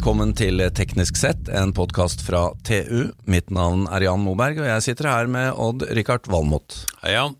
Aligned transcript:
Velkommen 0.00 0.30
til 0.32 0.62
Teknisk 0.72 1.18
sett, 1.20 1.50
en 1.52 1.74
podkast 1.76 2.22
fra 2.24 2.54
TU. 2.64 3.10
Mitt 3.28 3.50
navn 3.52 3.82
er 3.92 4.06
Jan 4.06 4.22
Moberg, 4.24 4.56
og 4.62 4.64
jeg 4.64 4.84
sitter 4.86 5.10
her 5.10 5.28
med 5.28 5.50
Odd-Rikard 5.60 6.24
Valmot. 6.32 6.72
Hei, 7.02 7.10
Jan. 7.12 7.34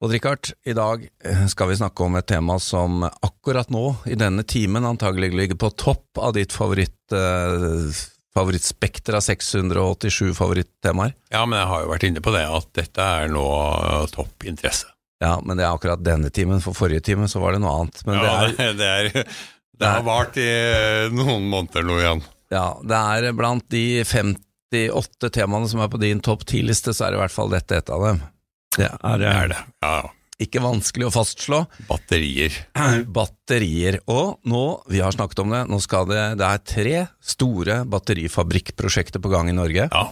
Odd-Rikard, 0.00 0.54
i 0.64 0.72
dag 0.72 1.04
eh, 1.04 1.42
skal 1.52 1.68
vi 1.68 1.76
snakke 1.76 2.06
om 2.06 2.16
et 2.16 2.30
tema 2.32 2.56
som 2.56 3.04
akkurat 3.04 3.68
nå, 3.68 3.82
i 4.08 4.16
denne 4.16 4.46
timen, 4.48 4.88
antagelig 4.88 5.28
ligger 5.36 5.60
på 5.60 5.74
topp 5.76 6.22
av 6.24 6.32
ditt 6.38 6.56
favoritt, 6.56 6.96
eh, 7.12 8.00
favorittspekter 8.32 9.20
av 9.20 9.26
687 9.28 10.32
favorittemaer. 10.40 11.12
Ja, 11.36 11.44
men 11.44 11.60
jeg 11.60 11.68
har 11.74 11.84
jo 11.84 11.92
vært 11.92 12.08
inne 12.08 12.24
på 12.24 12.32
det, 12.32 12.46
at 12.48 12.72
dette 12.80 13.12
er 13.20 13.28
nå 13.36 13.44
topp 14.16 14.48
interesse. 14.48 14.88
Ja, 15.20 15.36
men 15.44 15.60
det 15.60 15.68
er 15.68 15.76
akkurat 15.76 16.00
denne 16.00 16.32
timen. 16.32 16.64
For 16.64 16.72
forrige 16.76 17.04
time 17.12 17.28
så 17.28 17.44
var 17.44 17.52
det 17.52 17.60
noe 17.60 17.76
annet. 17.82 18.00
Men 18.08 18.24
ja, 18.24 18.38
det 18.48 18.70
er, 18.70 18.74
det, 18.80 18.88
er, 18.88 19.36
det 19.80 19.90
har 19.90 20.04
vart 20.06 20.36
i 20.40 20.46
eh, 20.46 21.12
noen 21.14 21.48
måneder 21.50 21.86
nå 21.86 21.98
igjen. 22.00 22.24
Ja, 22.54 22.66
det 22.86 22.98
er 22.98 23.32
blant 23.34 23.66
de 23.72 24.04
58 24.06 25.30
temaene 25.34 25.70
som 25.70 25.82
er 25.82 25.90
på 25.90 25.98
din 26.02 26.20
topp 26.24 26.44
10-liste, 26.46 26.94
så 26.94 27.06
er 27.06 27.14
det 27.14 27.18
i 27.18 27.22
hvert 27.24 27.34
fall 27.34 27.50
dette 27.54 27.80
et 27.80 27.90
av 27.90 28.04
dem. 28.06 28.20
Det 28.76 28.90
er 28.90 29.18
det. 29.22 29.30
Er 29.30 29.50
det. 29.52 29.58
Ja, 29.82 29.94
Ikke 30.42 30.62
vanskelig 30.62 31.08
å 31.08 31.12
fastslå. 31.14 31.60
Batterier. 31.88 32.54
Batterier. 33.18 34.00
Og 34.10 34.40
nå, 34.50 34.64
vi 34.90 35.02
har 35.02 35.14
snakket 35.14 35.44
om 35.44 35.54
det, 35.54 35.62
nå 35.70 35.78
skal 35.82 36.08
det 36.10 36.24
Det 36.40 36.48
er 36.48 36.64
tre 36.74 36.96
store 37.22 37.80
batterifabrikkprosjekter 37.90 39.22
på 39.22 39.32
gang 39.32 39.50
i 39.50 39.56
Norge. 39.56 39.88
Ja, 39.90 40.04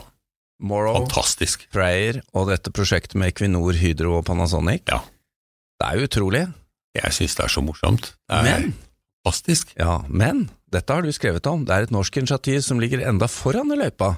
Morrow, 0.63 0.95
fantastisk. 1.01 1.65
Prayer 1.75 2.21
og 2.39 2.47
dette 2.53 2.71
prosjektet 2.75 3.17
med 3.19 3.33
Equinor, 3.33 3.75
Hydro 3.75 4.21
og 4.21 4.27
Panasonic. 4.29 4.85
Ja. 4.91 5.01
Det 5.81 5.89
er 5.89 5.99
jo 5.99 6.07
utrolig. 6.07 6.45
Jeg 6.95 7.15
syns 7.17 7.35
det 7.39 7.47
er 7.49 7.51
så 7.51 7.63
morsomt. 7.67 8.13
Det 8.31 8.39
er 8.39 8.47
Men 8.47 8.69
fantastisk. 9.23 9.73
Ja, 9.79 10.05
men 10.09 10.51
dette 10.73 10.93
har 10.93 11.03
du 11.03 11.13
skrevet 11.13 11.47
om. 11.47 11.65
Det 11.65 11.75
er 11.75 11.87
et 11.87 11.95
norsk 11.95 12.17
initiativ 12.17 12.61
som 12.63 12.81
ligger 12.81 13.05
enda 13.07 13.29
foran 13.29 13.71
i 13.73 13.79
løypa. 13.79 14.17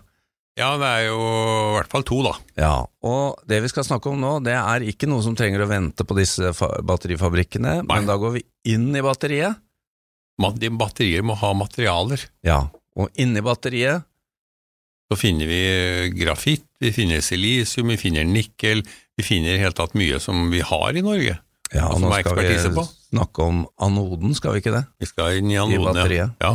Ja, 0.56 0.76
det 0.78 0.86
er 0.86 1.08
jo 1.08 1.18
i 1.18 1.74
hvert 1.74 1.90
fall 1.90 2.04
to, 2.06 2.20
da. 2.22 2.32
Ja, 2.56 2.74
og 3.02 3.40
det 3.50 3.58
vi 3.64 3.70
skal 3.72 3.84
snakke 3.84 4.08
om 4.12 4.20
nå, 4.22 4.36
det 4.46 4.54
er 4.54 4.84
ikke 4.86 5.08
noe 5.10 5.22
som 5.24 5.34
trenger 5.34 5.64
å 5.64 5.66
vente 5.70 6.06
på 6.06 6.14
disse 6.14 6.52
batterifabrikkene, 6.86 7.80
Nei. 7.82 7.88
men 7.90 8.06
da 8.06 8.14
går 8.16 8.36
vi 8.36 8.44
inn 8.70 8.92
i 8.94 9.02
batteriet. 9.02 9.58
De 10.58 10.70
batterier 10.70 11.22
må 11.26 11.34
ha 11.38 11.52
materialer. 11.54 12.22
Ja, 12.46 12.68
og 12.94 13.10
inni 13.18 13.42
batteriet 13.42 14.06
Så 15.10 15.18
finner 15.18 15.46
vi 15.46 16.12
grafitt, 16.16 16.64
vi 16.80 16.90
finner 16.94 17.20
silisium, 17.22 17.90
vi 17.92 17.98
finner 18.00 18.24
nikkel, 18.24 18.80
vi 19.18 19.22
finner 19.26 19.52
i 19.52 19.56
det 19.58 19.64
hele 19.66 19.76
tatt 19.76 19.94
mye 19.98 20.18
som 20.22 20.48
vi 20.50 20.62
har 20.64 20.96
i 20.96 21.02
Norge. 21.04 21.36
Ja, 21.74 21.88
Og 21.90 21.98
som 21.98 22.06
nå 22.06 22.12
er 22.14 22.22
skal 22.22 22.38
vi 22.38 22.84
snakke 23.10 23.42
om 23.48 23.64
anoden, 23.82 24.34
skal 24.38 24.54
vi 24.54 24.62
ikke 24.62 24.74
det? 24.76 24.84
Vi 25.02 25.08
skal 25.10 25.40
inn 25.40 25.50
i 25.50 25.58
anoden, 25.58 25.98
I 26.12 26.20
ja. 26.22 26.52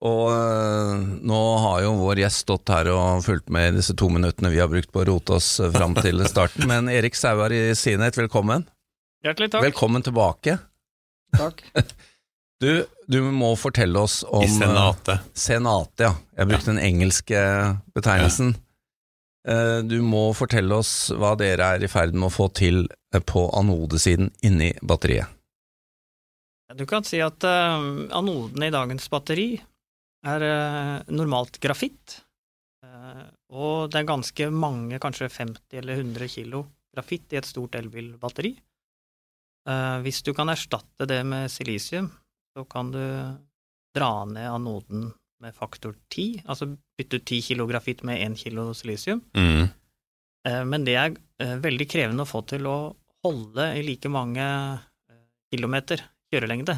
Og 0.00 0.30
øh, 0.32 1.00
nå 1.28 1.40
har 1.60 1.82
jo 1.84 1.90
vår 1.98 2.22
gjest 2.22 2.46
stått 2.46 2.70
her 2.72 2.88
og 2.94 3.24
fulgt 3.26 3.50
med 3.52 3.72
i 3.74 3.76
disse 3.80 3.92
to 3.98 4.08
minuttene 4.08 4.48
vi 4.52 4.60
har 4.62 4.70
brukt 4.72 4.88
på 4.94 5.02
å 5.02 5.08
rote 5.10 5.36
oss 5.36 5.48
fram 5.74 5.96
til 5.98 6.22
starten, 6.30 6.64
men 6.70 6.88
Erik 6.88 7.18
Sauer 7.18 7.52
i 7.52 7.74
Sinet, 7.76 8.16
velkommen. 8.16 8.64
Hjertelig 9.26 9.50
takk. 9.52 9.66
Velkommen 9.66 10.06
tilbake. 10.06 10.58
takk. 11.36 11.64
Du, 12.60 12.84
du 13.08 13.22
må 13.32 13.54
fortelle 13.56 13.96
oss 14.04 14.18
om 14.28 14.42
I 14.44 14.48
Senatet. 14.52 15.22
senatet. 15.32 16.02
Ja. 16.04 16.10
Jeg 16.36 16.50
brukte 16.50 16.68
den 16.74 16.80
engelske 16.84 17.38
betegnelsen. 17.96 18.50
Ja. 19.48 19.80
Du 19.80 19.94
må 20.04 20.26
fortelle 20.36 20.76
oss 20.76 20.90
hva 21.16 21.30
dere 21.40 21.70
er 21.78 21.86
i 21.86 21.88
ferd 21.88 22.12
med 22.12 22.28
å 22.28 22.34
få 22.34 22.50
til 22.52 22.82
eh, 22.84 22.99
på 23.18 23.48
anodesiden 23.58 24.30
inni 24.46 24.70
batteriet. 24.82 25.26
Du 26.78 26.86
kan 26.86 27.02
si 27.02 27.18
at 27.22 27.42
uh, 27.42 27.82
anoden 28.14 28.62
i 28.62 28.70
dagens 28.70 29.08
batteri 29.10 29.48
er 30.26 30.44
uh, 30.46 30.96
normalt 31.10 31.58
grafitt, 31.62 32.20
Uh, 32.80 33.26
og 33.52 33.90
det 33.92 34.00
er 34.00 34.06
ganske 34.08 34.46
mange, 34.56 34.98
kanskje 35.02 35.28
50 35.28 35.76
eller 35.82 35.98
100 36.00 36.30
kilo 36.32 36.62
grafitt 36.96 37.34
i 37.34 37.38
et 37.38 37.48
stort 37.48 37.76
elbilbatteri. 37.78 38.54
Hvis 40.00 40.22
du 40.24 40.30
kan 40.34 40.48
erstatte 40.48 41.04
det 41.06 41.18
med 41.28 41.52
silisium, 41.52 42.08
så 42.56 42.64
kan 42.64 42.88
du 42.90 43.02
dra 43.94 44.24
ned 44.26 44.48
anoden 44.48 45.04
med 45.44 45.54
faktor 45.54 45.92
10, 46.08 46.40
altså 46.48 46.70
bytte 46.98 47.20
ut 47.20 47.26
10 47.28 47.42
kilo 47.50 47.66
grafitt 47.68 48.00
med 48.08 48.24
1 48.24 48.40
kilo 48.40 48.70
silisium. 48.74 49.20
Mm. 49.36 49.68
Men 50.72 50.88
det 50.88 50.96
er 50.96 51.60
veldig 51.60 51.86
krevende 51.92 52.24
å 52.24 52.32
få 52.32 52.40
til 52.48 52.66
å 52.66 52.78
holde 53.24 53.66
i 53.78 53.82
like 53.86 54.10
mange 54.12 54.44
eh, 54.44 55.20
kilometer 55.52 56.02
kjørelengde. 56.32 56.76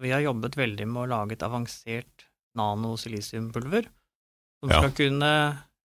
Vi 0.00 0.10
har 0.10 0.24
jobbet 0.24 0.56
veldig 0.58 0.86
med 0.90 1.04
å 1.04 1.10
lage 1.10 1.36
et 1.36 1.44
avansert 1.46 2.26
nanosilisiumpulver 2.58 3.86
som 4.62 4.70
Ja. 4.70 4.80
skal 4.80 4.92
kunne 4.96 5.30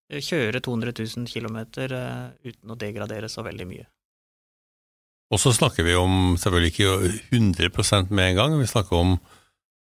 eh, 0.10 0.22
kjøre 0.22 0.62
200 0.62 0.94
000 0.98 1.28
km 1.30 1.58
uten 2.44 2.72
å 2.72 2.78
degradere 2.80 3.30
så 3.30 3.44
veldig 3.46 3.68
mye. 3.70 3.88
Og 5.30 5.38
så 5.38 5.52
snakker 5.54 5.86
vi 5.86 5.94
om 5.94 6.36
selvfølgelig 6.42 6.72
ikke 6.74 6.94
100 7.38 8.10
med 8.10 8.32
en 8.32 8.36
gang, 8.40 8.56
vi 8.58 8.66
snakker 8.66 8.98
om 8.98 9.18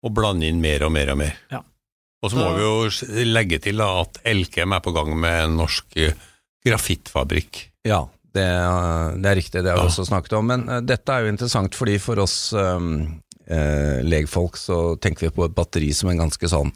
å 0.01 0.09
blande 0.11 0.47
inn 0.49 0.59
mer 0.59 0.83
og 0.83 0.91
mer 0.91 1.13
og 1.13 1.21
mer. 1.21 1.37
Ja. 1.51 1.61
Og 2.21 2.29
så 2.31 2.37
må 2.37 2.49
vi 2.57 2.61
jo 2.65 3.23
legge 3.31 3.57
til 3.63 3.79
da, 3.81 3.87
at 4.03 4.19
Elkem 4.27 4.75
er 4.75 4.81
på 4.83 4.91
gang 4.93 5.13
med 5.17 5.45
en 5.45 5.55
norsk 5.61 5.95
eh, 5.97 6.17
grafittfabrikk. 6.65 7.63
Ja, 7.87 8.03
det, 8.35 8.45
det 9.21 9.31
er 9.31 9.35
riktig, 9.39 9.63
det 9.63 9.71
har 9.73 9.79
vi 9.81 9.85
Ja. 9.85 9.89
også 9.89 10.05
snakket 10.07 10.37
om. 10.39 10.47
Men 10.47 10.67
uh, 10.69 10.79
dette 10.81 11.11
er 11.11 11.25
jo 11.25 11.33
interessant, 11.33 11.75
fordi 11.75 11.97
for 11.99 12.19
oss 12.23 12.53
um, 12.53 13.21
uh, 13.49 13.99
legfolk 14.05 14.57
så 14.57 14.95
tenker 15.01 15.27
vi 15.29 15.35
på 15.35 15.45
et 15.49 15.55
batteri 15.57 15.91
som 15.93 16.09
en 16.11 16.23
ganske 16.25 16.51
sånn 16.51 16.71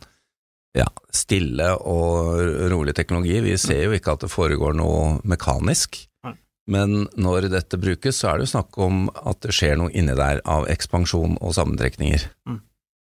ja, 0.75 0.89
stille 1.15 1.69
og 1.87 2.41
rolig 2.73 2.91
teknologi. 2.97 3.37
Vi 3.45 3.55
ser 3.57 3.85
jo 3.85 3.95
ikke 3.95 4.17
at 4.17 4.25
det 4.25 4.31
foregår 4.33 4.75
noe 4.75 5.21
mekanisk. 5.23 6.01
Men 6.67 7.05
når 7.13 7.45
dette 7.53 7.77
brukes, 7.77 8.17
så 8.17 8.31
er 8.31 8.39
det 8.41 8.47
jo 8.47 8.53
snakk 8.55 8.77
om 8.81 9.03
at 9.13 9.37
det 9.45 9.53
skjer 9.53 9.77
noe 9.77 9.91
inni 9.93 10.15
der 10.17 10.39
av 10.49 10.65
ekspansjon 10.67 11.37
og 11.37 11.53
sammentrekninger. 11.53 12.25
Mm. 12.49 12.57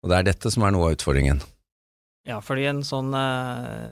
Og 0.02 0.09
det 0.09 0.18
er 0.18 0.28
dette 0.29 0.52
som 0.53 0.63
er 0.63 0.72
noe 0.72 0.88
av 0.88 0.96
utfordringen. 0.96 1.41
Ja, 2.25 2.40
fordi 2.41 2.63
en 2.69 2.79
sånn 2.88 3.12
eh, 3.13 3.90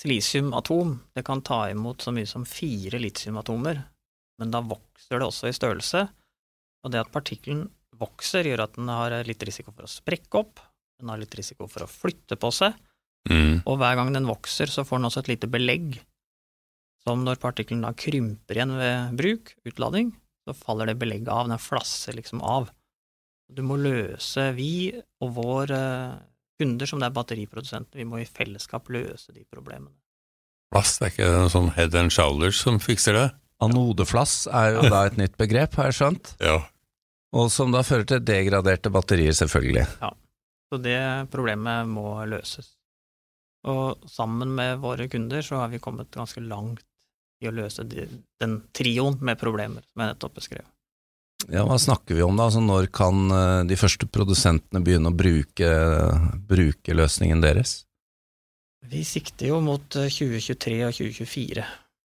silisiumatom, 0.00 0.94
det 1.18 1.24
kan 1.26 1.42
ta 1.42 1.64
imot 1.72 2.06
så 2.06 2.14
mye 2.14 2.28
som 2.30 2.46
fire 2.48 3.00
litiumatomer, 3.02 3.82
men 4.40 4.52
da 4.54 4.62
vokser 4.64 5.20
det 5.20 5.26
også 5.28 5.50
i 5.50 5.56
størrelse, 5.56 6.06
og 6.80 6.92
det 6.92 7.02
at 7.02 7.12
partikkelen 7.12 7.66
vokser 8.00 8.48
gjør 8.48 8.64
at 8.64 8.78
den 8.78 8.88
har 8.88 9.18
litt 9.28 9.42
risiko 9.44 9.74
for 9.74 9.84
å 9.84 9.92
sprekke 9.92 10.40
opp, 10.40 10.62
den 11.00 11.12
har 11.12 11.20
litt 11.20 11.34
risiko 11.36 11.68
for 11.68 11.84
å 11.84 11.90
flytte 11.90 12.40
på 12.40 12.52
seg, 12.54 12.78
Mm. 13.28 13.60
og 13.68 13.74
hver 13.76 13.98
gang 13.98 14.14
den 14.14 14.24
vokser, 14.24 14.70
så 14.72 14.80
får 14.80 14.96
den 14.96 15.06
også 15.10 15.20
et 15.20 15.28
lite 15.28 15.48
belegg, 15.52 15.98
som 17.04 17.20
når 17.20 17.36
partikkelen 17.36 17.82
da 17.84 17.92
krymper 17.92 18.56
igjen 18.56 18.72
ved 18.78 19.16
bruk, 19.18 19.52
utlading, 19.68 20.14
så 20.48 20.54
faller 20.56 20.88
det 20.88 20.98
belegget 21.02 21.28
av, 21.28 21.48
den 21.48 21.60
flasser 21.60 22.16
liksom 22.16 22.40
av. 22.40 22.70
Du 23.52 23.60
må 23.66 23.76
løse, 23.76 24.46
vi 24.56 24.92
og 25.20 25.34
vår 25.36 25.72
eh, 25.76 26.16
kunder, 26.60 26.88
som 26.88 27.00
det 27.02 27.10
er 27.10 27.16
batteriprodusenten, 27.16 28.00
vi 28.00 28.08
må 28.08 28.22
i 28.22 28.28
fellesskap 28.28 28.88
løse 28.88 29.34
de 29.36 29.44
problemene. 29.44 29.92
Plast, 30.72 31.02
er 31.02 31.10
ikke 31.10 31.26
det 31.26 31.38
noe 31.42 31.52
sånn 31.52 31.72
head 31.74 31.96
and 31.98 32.14
shoulders 32.14 32.60
som 32.62 32.78
fikser 32.80 33.16
det? 33.16 33.28
Anodeflass 33.60 34.46
er 34.48 34.74
jo 34.78 34.82
da 34.90 35.04
et 35.08 35.18
nytt 35.20 35.36
begrep, 35.40 35.74
har 35.80 35.90
jeg 35.90 35.98
skjønt, 36.00 36.34
Ja. 36.50 36.58
og 37.36 37.50
som 37.52 37.72
da 37.74 37.82
fører 37.86 38.06
til 38.08 38.22
degraderte 38.24 38.90
batterier, 38.94 39.32
selvfølgelig. 39.36 39.86
Ja, 40.00 40.12
Så 40.72 40.78
det 40.82 40.98
problemet 41.32 41.88
må 41.90 42.14
løses. 42.30 42.72
Og 43.68 43.98
sammen 44.08 44.54
med 44.56 44.78
våre 44.80 45.08
kunder 45.12 45.42
så 45.44 45.58
har 45.60 45.68
vi 45.68 45.78
kommet 45.82 46.08
ganske 46.14 46.40
langt 46.40 46.80
i 47.44 47.48
å 47.48 47.52
løse 47.52 47.84
de, 47.88 48.06
den 48.40 48.58
trioen 48.76 49.18
med 49.24 49.36
problemer 49.40 49.84
som 49.84 50.00
jeg 50.02 50.14
nettopp 50.14 50.34
beskrev. 50.40 50.64
Ja, 51.48 51.62
Hva 51.64 51.76
snakker 51.80 52.16
vi 52.18 52.22
om 52.24 52.36
da? 52.36 52.46
Altså, 52.50 52.60
når 52.60 52.88
kan 52.92 53.30
eh, 53.32 53.62
de 53.68 53.76
første 53.80 54.04
produsentene 54.12 54.82
begynne 54.84 55.08
å 55.12 55.16
bruke, 55.16 55.70
bruke 56.48 56.96
løsningen 56.96 57.40
deres? 57.44 57.78
Vi 58.90 59.00
sikter 59.08 59.48
jo 59.52 59.60
mot 59.64 59.96
eh, 59.96 60.08
2023 60.12 60.76
og 60.88 60.92
2024. 60.98 61.64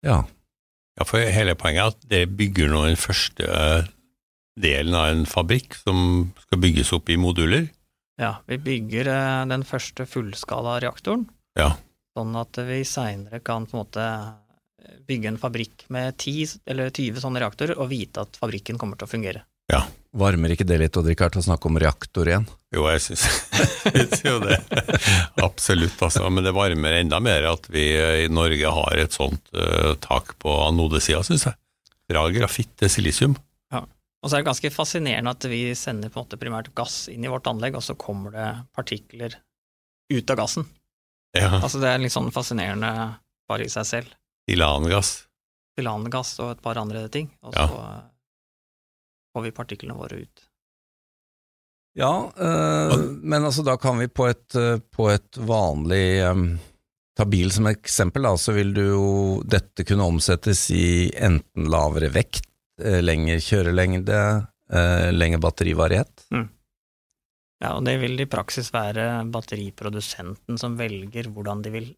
Ja, 0.06 0.20
ja, 0.96 1.04
for 1.04 1.20
hele 1.20 1.54
poenget 1.58 1.82
er 1.82 1.92
at 1.92 2.06
dere 2.10 2.30
bygger 2.38 2.70
nå 2.72 2.84
den 2.86 3.00
første 3.00 3.46
eh, 3.46 3.88
delen 4.56 4.96
av 4.96 5.10
en 5.12 5.26
fabrikk 5.28 5.76
som 5.82 6.30
skal 6.46 6.62
bygges 6.62 6.92
opp 6.96 7.10
i 7.12 7.18
moduler. 7.20 7.68
Ja, 8.20 8.38
vi 8.48 8.56
bygger 8.56 9.10
eh, 9.12 9.42
den 9.52 9.66
første 9.68 10.06
fullskala 10.08 10.78
reaktoren, 10.84 11.26
Ja. 11.58 11.74
sånn 12.16 12.36
at 12.40 12.56
vi 12.64 12.80
seinere 12.88 13.42
kan 13.44 13.66
på 13.68 13.76
en 13.76 13.82
måte 13.84 14.06
eh, 14.06 14.96
bygge 15.06 15.28
en 15.34 15.40
fabrikk 15.42 15.84
med 15.92 16.16
10 16.16 16.62
eller 16.66 16.90
20 16.90 17.20
sånne 17.20 17.42
reaktorer 17.44 17.76
og 17.76 17.90
vite 17.92 18.24
at 18.24 18.40
fabrikken 18.40 18.78
kommer 18.80 18.96
til 18.96 19.08
å 19.08 19.12
fungere. 19.12 19.44
Varmer 20.16 20.54
ikke 20.54 20.64
det 20.68 20.78
litt, 20.80 20.96
Odd 20.96 21.10
Rikard, 21.10 21.36
å 21.36 21.44
snakke 21.44 21.68
om 21.68 21.78
reaktor 21.80 22.28
igjen? 22.28 22.46
Jo, 22.72 22.86
jeg 22.88 23.02
syns 23.04 24.22
jo 24.26 24.38
det. 24.40 24.58
Absolutt, 25.44 25.98
altså. 26.02 26.24
Men 26.32 26.46
det 26.46 26.54
varmer 26.56 26.96
enda 26.96 27.20
mer 27.20 27.50
at 27.52 27.68
vi 27.72 27.90
eh, 27.94 28.22
i 28.24 28.30
Norge 28.32 28.72
har 28.78 29.02
et 29.02 29.16
sånt 29.16 29.52
uh, 29.52 29.92
tak 30.00 30.34
på 30.42 30.54
anodesida, 30.64 31.20
syns 31.26 31.46
jeg. 31.50 31.60
Fra 32.08 32.24
grafitt 32.32 32.72
til 32.80 32.92
silisium. 32.92 33.36
Og 34.26 34.30
så 34.30 34.38
er 34.38 34.42
det 34.42 34.48
ganske 34.48 34.72
fascinerende 34.74 35.32
at 35.36 35.44
vi 35.46 35.60
sender 35.78 36.10
på 36.10 36.18
en 36.18 36.24
måte 36.24 36.38
primært 36.40 36.72
gass 36.74 37.04
inn 37.12 37.22
i 37.22 37.30
vårt 37.30 37.46
anlegg, 37.46 37.76
og 37.78 37.84
så 37.84 37.94
kommer 37.94 38.32
det 38.34 38.48
partikler 38.74 39.36
ut 40.10 40.32
av 40.32 40.40
gassen. 40.40 40.66
Ja, 41.36 41.60
Altså 41.60 41.78
Det 41.78 41.92
er 41.92 42.00
litt 42.02 42.14
sånn 42.14 42.32
fascinerende 42.34 42.90
bare 43.46 43.68
i 43.68 43.70
seg 43.70 43.86
selv. 43.86 44.16
Tilangass. 44.50 45.12
Tilangass 45.78 46.32
og 46.40 46.56
et 46.56 46.62
par 46.64 46.80
andre 46.80 47.04
ting, 47.12 47.28
og 47.44 47.54
så 47.54 47.68
eh, 47.68 48.00
får 49.36 49.50
vi 49.50 49.56
partiklene 49.56 49.96
våre 49.98 50.24
ut. 50.24 50.46
Ja, 51.96 52.32
øh, 52.36 52.96
men 53.22 53.44
altså 53.44 53.64
da 53.64 53.76
kan 53.80 53.96
vi 54.00 54.08
på 54.12 54.28
et, 54.28 54.48
eh, 54.54 54.78
på 54.92 55.08
et 55.12 55.38
vanlig 55.40 56.06
øh, 56.28 56.48
Ta 57.16 57.24
bil 57.24 57.48
som 57.48 57.64
eksempel, 57.70 58.26
da, 58.28 58.34
så 58.36 58.52
vil 58.52 58.74
du 58.76 58.82
jo 58.82 59.04
dette 59.40 59.86
kunne 59.88 60.04
omsettes 60.04 60.66
i 60.68 61.08
enten 61.16 61.70
lavere 61.72 62.10
vekt, 62.12 62.50
lengre 62.76 63.38
kjørelengde, 63.40 64.18
øh, 64.68 65.06
lengre 65.16 65.40
batterivarighet. 65.40 66.26
Ja, 66.28 67.70
og 67.70 67.86
det 67.88 67.94
vil 68.02 68.20
i 68.20 68.28
praksis 68.28 68.68
være 68.74 69.24
batteriprodusenten 69.32 70.60
som 70.60 70.76
velger 70.76 71.30
hvordan 71.32 71.64
de 71.64 71.72
vil 71.72 71.88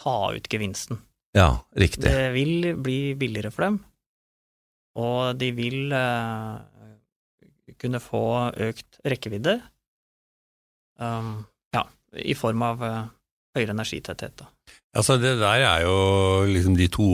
ta 0.00 0.32
ut 0.32 0.48
gevinsten. 0.48 1.02
Ja, 1.36 1.50
riktig. 1.76 2.08
Det 2.08 2.32
vil 2.32 2.72
bli 2.80 2.98
billigere 3.20 3.52
for 3.52 3.68
dem, 3.68 3.78
og 4.96 5.36
de 5.44 5.52
vil 5.60 5.92
kunne 7.80 8.00
få 8.02 8.24
økt 8.68 8.98
rekkevidde, 9.08 9.58
um, 11.00 11.36
ja, 11.74 11.84
i 12.20 12.36
form 12.38 12.62
av 12.66 12.82
eh, 12.84 12.98
høyere 13.56 13.74
energitetthet. 13.76 14.36
Da. 14.42 14.50
Altså 14.94 15.16
det 15.18 15.36
der 15.40 15.64
er 15.66 15.86
jo 15.86 15.96
liksom 16.50 16.76
de 16.78 16.90
to 16.92 17.08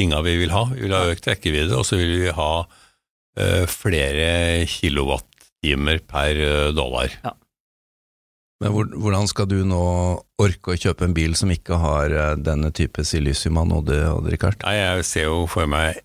tinga 0.00 0.20
vi 0.26 0.36
vil 0.42 0.52
ha. 0.52 0.66
Vi 0.72 0.84
vil 0.84 0.96
ha 0.96 1.04
økt 1.12 1.28
rekkevidde, 1.30 1.76
og 1.78 1.86
så 1.88 2.00
vil 2.00 2.16
vi 2.24 2.34
ha 2.34 2.50
uh, 2.64 3.64
flere 3.70 4.66
kilowattimer 4.68 6.02
per 6.08 6.42
dollar. 6.74 7.14
dollar. 7.22 7.38
Men 8.62 8.94
hvordan 9.02 9.26
skal 9.26 9.48
du 9.50 9.58
nå 9.66 9.82
orke 10.42 10.74
å 10.74 10.78
kjøpe 10.78 11.08
en 11.08 11.16
bil 11.16 11.34
som 11.38 11.50
ikke 11.50 11.78
har 11.82 12.14
eh, 12.14 12.38
denne 12.38 12.70
type 12.74 13.02
silisiumanode, 13.06 13.98
Odd 14.12 14.30
Rikard? 14.30 14.62
Nei, 14.62 14.76
jeg 14.78 15.06
ser 15.08 15.28
jo 15.30 15.44
for 15.50 15.70
meg 15.70 15.98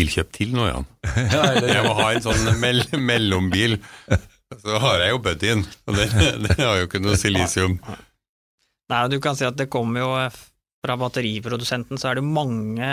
bilkjøp 0.00 0.32
til 0.34 0.52
nå, 0.56 0.66
Jan. 0.72 0.86
Jeg 1.70 1.84
må 1.86 1.94
ha 2.00 2.10
en 2.16 2.24
sånn 2.24 2.48
mell 2.60 2.82
mellombil. 2.98 3.78
Så 4.50 4.80
har 4.82 4.98
jeg 5.04 5.12
jo 5.14 5.18
Buddyen, 5.22 5.60
og 5.86 5.94
den, 5.94 6.14
den 6.48 6.58
har 6.58 6.80
jo 6.80 6.88
ikke 6.88 6.98
noe 7.04 7.14
silisium. 7.20 7.76
Nei, 8.90 9.02
du 9.12 9.20
kan 9.22 9.36
si 9.38 9.44
at 9.46 9.54
det 9.60 9.68
kommer 9.70 10.02
jo 10.02 10.08
fra 10.82 10.96
batteriprodusenten, 10.98 12.00
så 12.02 12.08
er 12.10 12.18
det 12.18 12.24
mange 12.26 12.88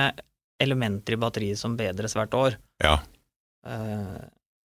elementer 0.62 1.16
i 1.16 1.20
batteriet 1.22 1.58
som 1.58 1.74
bedres 1.80 2.14
hvert 2.18 2.36
år. 2.38 2.60
Ja. 2.84 3.00
Eh, 3.66 4.18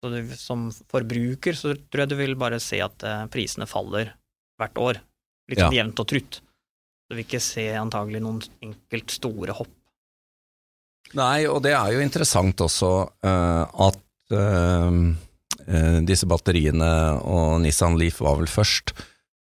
Så 0.02 0.10
du, 0.12 0.18
som 0.36 0.66
forbruker 0.90 1.54
så 1.56 1.72
tror 1.78 2.02
jeg 2.04 2.10
du 2.12 2.16
vil 2.18 2.32
bare 2.36 2.58
se 2.60 2.80
at 2.82 3.04
eh, 3.06 3.24
prisene 3.32 3.68
faller 3.70 4.12
hvert 4.60 4.80
år. 4.82 4.98
Litt 5.48 5.60
sånn 5.62 5.76
jevnt 5.78 6.00
og 6.04 6.08
trutt. 6.12 6.40
Du 7.08 7.14
vil 7.16 7.24
ikke 7.24 7.40
se 7.44 7.68
antagelig 7.78 8.20
noen 8.24 8.40
enkelt 8.68 9.14
store 9.16 9.54
hopp. 9.56 9.72
Nei, 11.19 11.44
og 11.50 11.61
det 11.64 11.75
er 11.76 11.94
jo 11.94 12.03
interessant 12.05 12.61
også 12.64 12.93
uh, 13.26 13.64
at 13.88 14.37
eh, 14.37 15.00
disse 16.09 16.29
batteriene, 16.29 16.93
og 17.20 17.59
Nissan 17.62 17.99
Leaf 18.00 18.23
var 18.25 18.38
vel 18.41 18.49
først, 18.50 18.94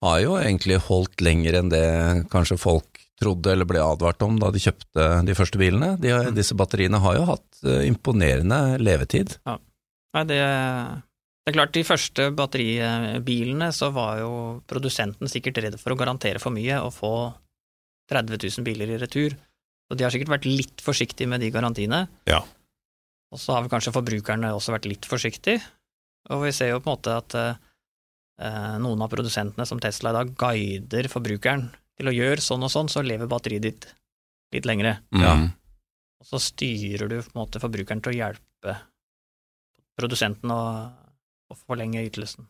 har 0.04 0.21
jo 0.24 0.38
egentlig 0.39 0.80
holdt 0.88 1.21
lenger 1.21 1.60
enn 1.60 1.69
det 1.71 1.86
kanskje 2.33 2.57
folk 2.60 3.04
trodde 3.19 3.51
eller 3.51 3.68
ble 3.68 3.81
advart 3.83 4.24
om 4.24 4.38
da 4.39 4.50
de 4.51 4.62
kjøpte 4.63 5.07
de 5.27 5.36
første 5.36 5.60
bilene. 5.60 5.92
De, 6.00 6.13
Mm. 6.16 6.31
Disse 6.38 6.56
batteriene 6.57 7.01
har 7.04 7.18
jo 7.19 7.25
hatt 7.27 7.62
imponerende 7.83 8.80
levetid. 8.80 9.36
Nei, 9.45 10.24
det, 10.25 10.39
det 10.39 11.51
er 11.51 11.57
klart, 11.57 11.74
de 11.75 11.83
første 11.86 12.30
batteribilene 12.38 13.69
så 13.75 13.92
var 13.94 14.24
jo 14.24 14.31
produsenten 14.69 15.30
sikkert 15.31 15.60
redd 15.66 15.77
for 15.81 15.94
å 15.94 16.00
garantere 16.00 16.42
for 16.42 16.56
mye 16.56 16.80
og 16.81 16.95
få 16.95 17.13
30 18.10 18.39
000 18.39 18.66
biler 18.66 18.95
i 18.95 19.00
retur. 19.01 19.36
Så 19.89 19.97
de 19.97 20.06
har 20.06 20.13
sikkert 20.13 20.36
vært 20.36 20.45
litt 20.45 20.83
forsiktige 20.86 21.30
med 21.30 21.41
de 21.41 21.50
garantiene. 21.53 22.03
Ja. 22.30 22.44
Og 23.33 23.41
så 23.41 23.56
har 23.56 23.65
vel 23.65 23.71
kanskje 23.71 23.94
forbrukerne 23.95 24.53
også 24.53 24.75
vært 24.75 24.88
litt 24.89 25.07
forsiktige. 25.09 25.63
Og 26.30 26.45
vi 26.45 26.53
ser 26.53 26.74
jo 26.74 26.81
på 26.81 26.91
en 26.91 26.94
måte 26.94 27.15
at 27.18 27.38
eh, 27.41 28.75
noen 28.81 29.01
av 29.01 29.09
produsentene, 29.09 29.65
som 29.65 29.81
Tesla 29.81 30.13
i 30.13 30.18
dag, 30.19 30.33
guider 30.38 31.09
forbrukeren 31.09 31.69
til 32.00 32.12
å 32.12 32.13
gjøre 32.13 32.45
sånn 32.45 32.65
og 32.68 32.74
sånn, 32.74 32.91
så 32.91 33.01
lever 33.06 33.30
batteriet 33.30 33.65
ditt 33.65 33.89
litt 34.53 34.65
lengre. 34.69 34.97
Ja. 35.13 35.36
Mm. 35.38 35.50
Og 36.19 36.30
så 36.30 36.42
styrer 36.42 37.09
du 37.09 37.19
på 37.21 37.33
en 37.33 37.42
måte 37.42 37.62
forbrukeren 37.62 38.01
til 38.03 38.13
å 38.13 38.18
hjelpe 38.18 38.75
produsenten 40.00 40.51
å, 40.53 40.62
å 41.50 41.57
forlenge 41.65 42.03
ytelsen. 42.07 42.47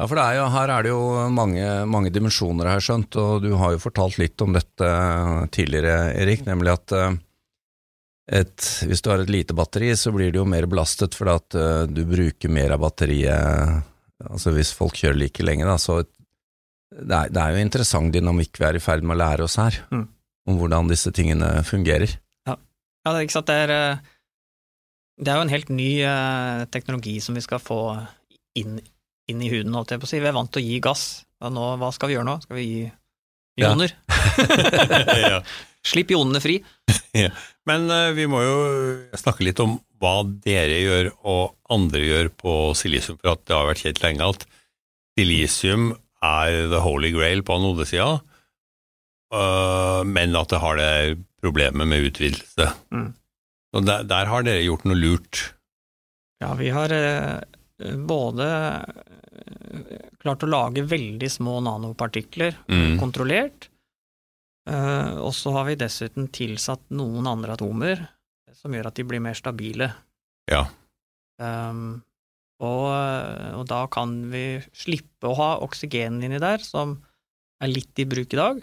Ja, 0.00 0.06
for 0.08 0.16
det 0.16 0.22
er 0.24 0.36
jo, 0.38 0.44
her 0.54 0.70
er 0.72 0.84
det 0.86 0.90
jo 0.94 1.00
mange, 1.28 1.64
mange 1.92 2.08
dimensjoner, 2.14 2.70
har 2.70 2.78
jeg 2.78 2.86
skjønt, 2.86 3.16
og 3.20 3.42
du 3.44 3.50
har 3.60 3.74
jo 3.74 3.80
fortalt 3.82 4.16
litt 4.16 4.40
om 4.40 4.54
dette 4.56 4.86
tidligere, 5.52 6.14
Erik, 6.22 6.46
nemlig 6.46 6.70
at 6.72 6.94
eh, 6.96 7.16
et, 8.38 8.68
hvis 8.88 9.02
du 9.04 9.10
har 9.12 9.20
et 9.20 9.32
lite 9.34 9.52
batteri, 9.58 9.90
så 10.00 10.08
blir 10.14 10.30
det 10.32 10.38
jo 10.40 10.46
mer 10.48 10.64
belastet 10.72 11.12
fordi 11.18 11.34
at 11.36 11.56
eh, 11.60 11.82
du 11.92 12.00
bruker 12.08 12.48
mer 12.54 12.72
av 12.72 12.80
batteriet, 12.80 13.82
altså 14.24 14.54
hvis 14.56 14.70
folk 14.78 14.96
kjører 14.96 15.18
like 15.20 15.44
lenge, 15.44 15.66
da, 15.68 15.74
så 15.82 15.98
det 16.00 17.18
er, 17.18 17.34
det 17.34 17.42
er 17.42 17.58
jo 17.58 17.66
interessant 17.66 18.14
dynamikk 18.14 18.56
vi 18.56 18.66
er 18.70 18.78
i 18.78 18.82
ferd 18.82 19.04
med 19.04 19.18
å 19.18 19.20
lære 19.20 19.44
oss 19.50 19.58
her, 19.60 19.76
Mm. 19.92 20.06
om 20.48 20.56
hvordan 20.62 20.88
disse 20.88 21.12
tingene 21.12 21.50
fungerer. 21.68 22.14
Ja, 22.48 22.56
det 22.56 23.12
er 23.18 23.26
ikke 23.28 23.36
sant, 23.36 23.52
det 23.52 23.58
er, 23.66 23.74
eh, 23.76 24.16
det 25.20 25.28
er 25.34 25.36
jo 25.42 25.44
en 25.44 25.52
helt 25.52 25.68
ny 25.76 25.90
teknologi 26.72 27.18
som 27.20 27.36
vi 27.36 27.44
skal 27.44 27.60
få 27.60 27.82
inn, 28.56 28.80
inn 29.30 29.42
i 29.44 29.50
huden, 29.52 29.74
holdt 29.76 29.94
jeg 29.94 30.02
på 30.02 30.08
å 30.08 30.10
si. 30.10 30.20
Vi 30.22 30.30
er 30.30 30.36
vant 30.36 30.50
til 30.52 30.62
å 30.62 30.66
gi 30.66 30.78
gass, 30.84 31.04
nå, 31.40 31.66
hva 31.80 31.90
skal 31.94 32.10
vi 32.10 32.18
gjøre 32.18 32.28
nå? 32.28 32.36
Skal 32.44 32.58
vi 32.58 32.66
gi 32.66 32.80
joner? 33.60 33.94
ioner? 33.94 35.22
ja. 35.24 35.40
Slipp 35.86 36.12
ionene 36.12 36.42
fri. 36.44 36.58
Men 37.68 37.86
uh, 37.92 38.10
vi 38.16 38.26
må 38.30 38.42
jo 38.44 38.58
snakke 39.18 39.46
litt 39.46 39.60
om 39.64 39.78
hva 40.00 40.20
dere 40.44 40.80
gjør 40.80 41.10
og 41.28 41.56
andre 41.72 42.02
gjør 42.04 42.30
på 42.40 42.56
silisium, 42.78 43.20
for 43.20 43.34
at 43.34 43.44
det 43.48 43.56
har 43.56 43.68
vært 43.68 43.84
kjent 43.84 44.02
lenge 44.04 44.28
at 44.34 44.46
silisium 45.18 45.92
er 46.24 46.68
the 46.72 46.80
holy 46.84 47.12
grail 47.14 47.42
på 47.44 47.56
anodesida, 47.56 48.18
uh, 49.32 50.00
men 50.04 50.36
at 50.36 50.52
det 50.52 50.60
har 50.60 50.80
det 50.80 50.92
problemet 51.40 51.88
med 51.88 52.10
utvidelse. 52.10 52.68
Mm. 52.92 53.10
Og 53.76 53.86
der, 53.86 54.04
der 54.08 54.28
har 54.28 54.44
dere 54.44 54.64
gjort 54.66 54.84
noe 54.88 54.98
lurt. 54.98 55.42
Ja, 56.40 56.54
vi 56.58 56.70
har 56.72 56.92
eh, 56.92 57.38
både 58.06 58.46
eh, 58.50 60.08
klart 60.20 60.44
å 60.44 60.50
lage 60.50 60.84
veldig 60.86 61.30
små 61.30 61.58
nanopartikler 61.64 62.56
Mm. 62.68 62.98
kontrollert, 63.00 63.68
eh, 64.68 65.16
og 65.16 65.32
så 65.36 65.52
har 65.56 65.68
vi 65.70 65.78
dessuten 65.80 66.28
tilsatt 66.28 66.82
noen 66.90 67.26
andre 67.26 67.56
atomer 67.56 68.06
som 68.52 68.72
gjør 68.74 68.90
at 68.90 68.98
de 68.98 69.04
blir 69.08 69.22
mer 69.24 69.34
stabile. 69.38 69.92
Ja. 70.50 70.66
Um, 71.40 72.02
og, 72.60 72.90
og 73.56 73.62
da 73.70 73.86
kan 73.88 74.10
vi 74.32 74.60
slippe 74.76 75.30
å 75.30 75.36
ha 75.38 75.50
oksygen 75.64 76.18
inni 76.26 76.40
der, 76.42 76.60
som 76.60 76.98
er 77.62 77.70
litt 77.72 77.96
i 78.02 78.04
bruk 78.04 78.34
i 78.34 78.40
dag. 78.40 78.60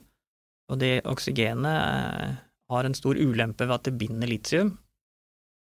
Og 0.69 0.77
det 0.81 0.99
oksygenet 1.07 1.65
eh, 1.65 2.35
har 2.69 2.85
en 2.85 2.97
stor 2.97 3.17
ulempe 3.17 3.65
ved 3.65 3.73
at 3.73 3.87
det 3.87 3.95
binder 3.97 4.29
litium, 4.29 4.75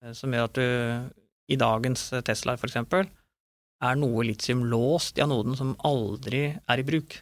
eh, 0.02 0.12
som 0.12 0.34
gjør 0.34 0.50
at 0.50 0.58
du 0.58 1.54
i 1.54 1.58
dagens 1.58 2.10
Tesla 2.26 2.56
for 2.58 2.68
eksempel, 2.68 3.08
er 3.82 3.96
noe 3.96 4.24
litium 4.28 4.64
låst 4.68 5.18
i 5.18 5.24
anoden 5.24 5.56
som 5.56 5.74
aldri 5.88 6.42
er 6.68 6.82
i 6.82 6.84
bruk. 6.86 7.20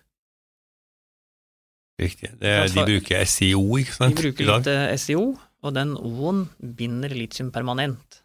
Riktig. 1.99 2.31
Det, 2.39 2.49
Ja, 2.49 2.67
de 2.67 2.85
bruker 2.87 3.25
SIO, 3.27 3.63
ikke 3.81 3.95
sant? 3.97 4.15
De 4.17 4.23
bruker 4.23 4.47
litt 4.53 4.69
eh, 4.71 4.93
SIO, 5.01 5.33
og 5.67 5.75
den 5.75 5.97
O-en 5.99 6.45
binder 6.79 7.11
litium 7.11 7.51
permanent, 7.55 8.21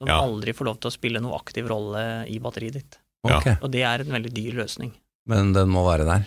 som 0.00 0.08
Ja. 0.08 0.20
aldri 0.22 0.54
får 0.56 0.64
lov 0.70 0.80
til 0.80 0.88
å 0.88 0.94
spille 0.94 1.20
noe 1.20 1.36
aktiv 1.36 1.68
rolle 1.68 2.24
i 2.28 2.38
batteriet 2.40 2.78
ditt. 2.80 2.98
Okay. 3.26 3.56
Og 3.60 3.70
det 3.70 3.82
er 3.84 4.00
en 4.00 4.14
veldig 4.14 4.32
dyr 4.32 4.54
løsning. 4.62 4.92
men 5.28 5.52
den 5.52 5.68
må 5.68 5.82
være 5.84 6.06
der. 6.08 6.22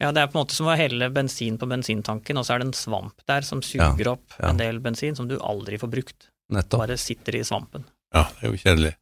Ja, 0.00 0.10
det 0.12 0.22
er 0.22 0.26
på 0.28 0.38
en 0.38 0.46
måte 0.46 0.54
som 0.56 0.66
å 0.66 0.76
helle 0.76 1.10
bensin 1.12 1.58
på 1.58 1.68
bensintanken, 1.68 2.38
og 2.38 2.44
så 2.46 2.54
er 2.54 2.58
det 2.60 2.66
en 2.68 2.72
svamp 2.72 3.20
der 3.28 3.42
som 3.42 3.60
suger 3.60 4.08
opp 4.08 4.32
ja. 4.40 4.48
en 4.48 4.56
del 4.56 4.80
bensin 4.80 5.14
som 5.14 5.28
du 5.28 5.36
aldri 5.38 5.76
får 5.76 5.90
brukt. 5.90 6.30
Nettopp. 6.50 6.80
Bare 6.80 6.96
sitter 6.96 7.36
i 7.36 7.44
svampen. 7.44 7.84
Ja, 8.14 8.24
det 8.40 8.48
er 8.48 8.50
jo 8.50 8.56
kjedelig. 8.56 8.94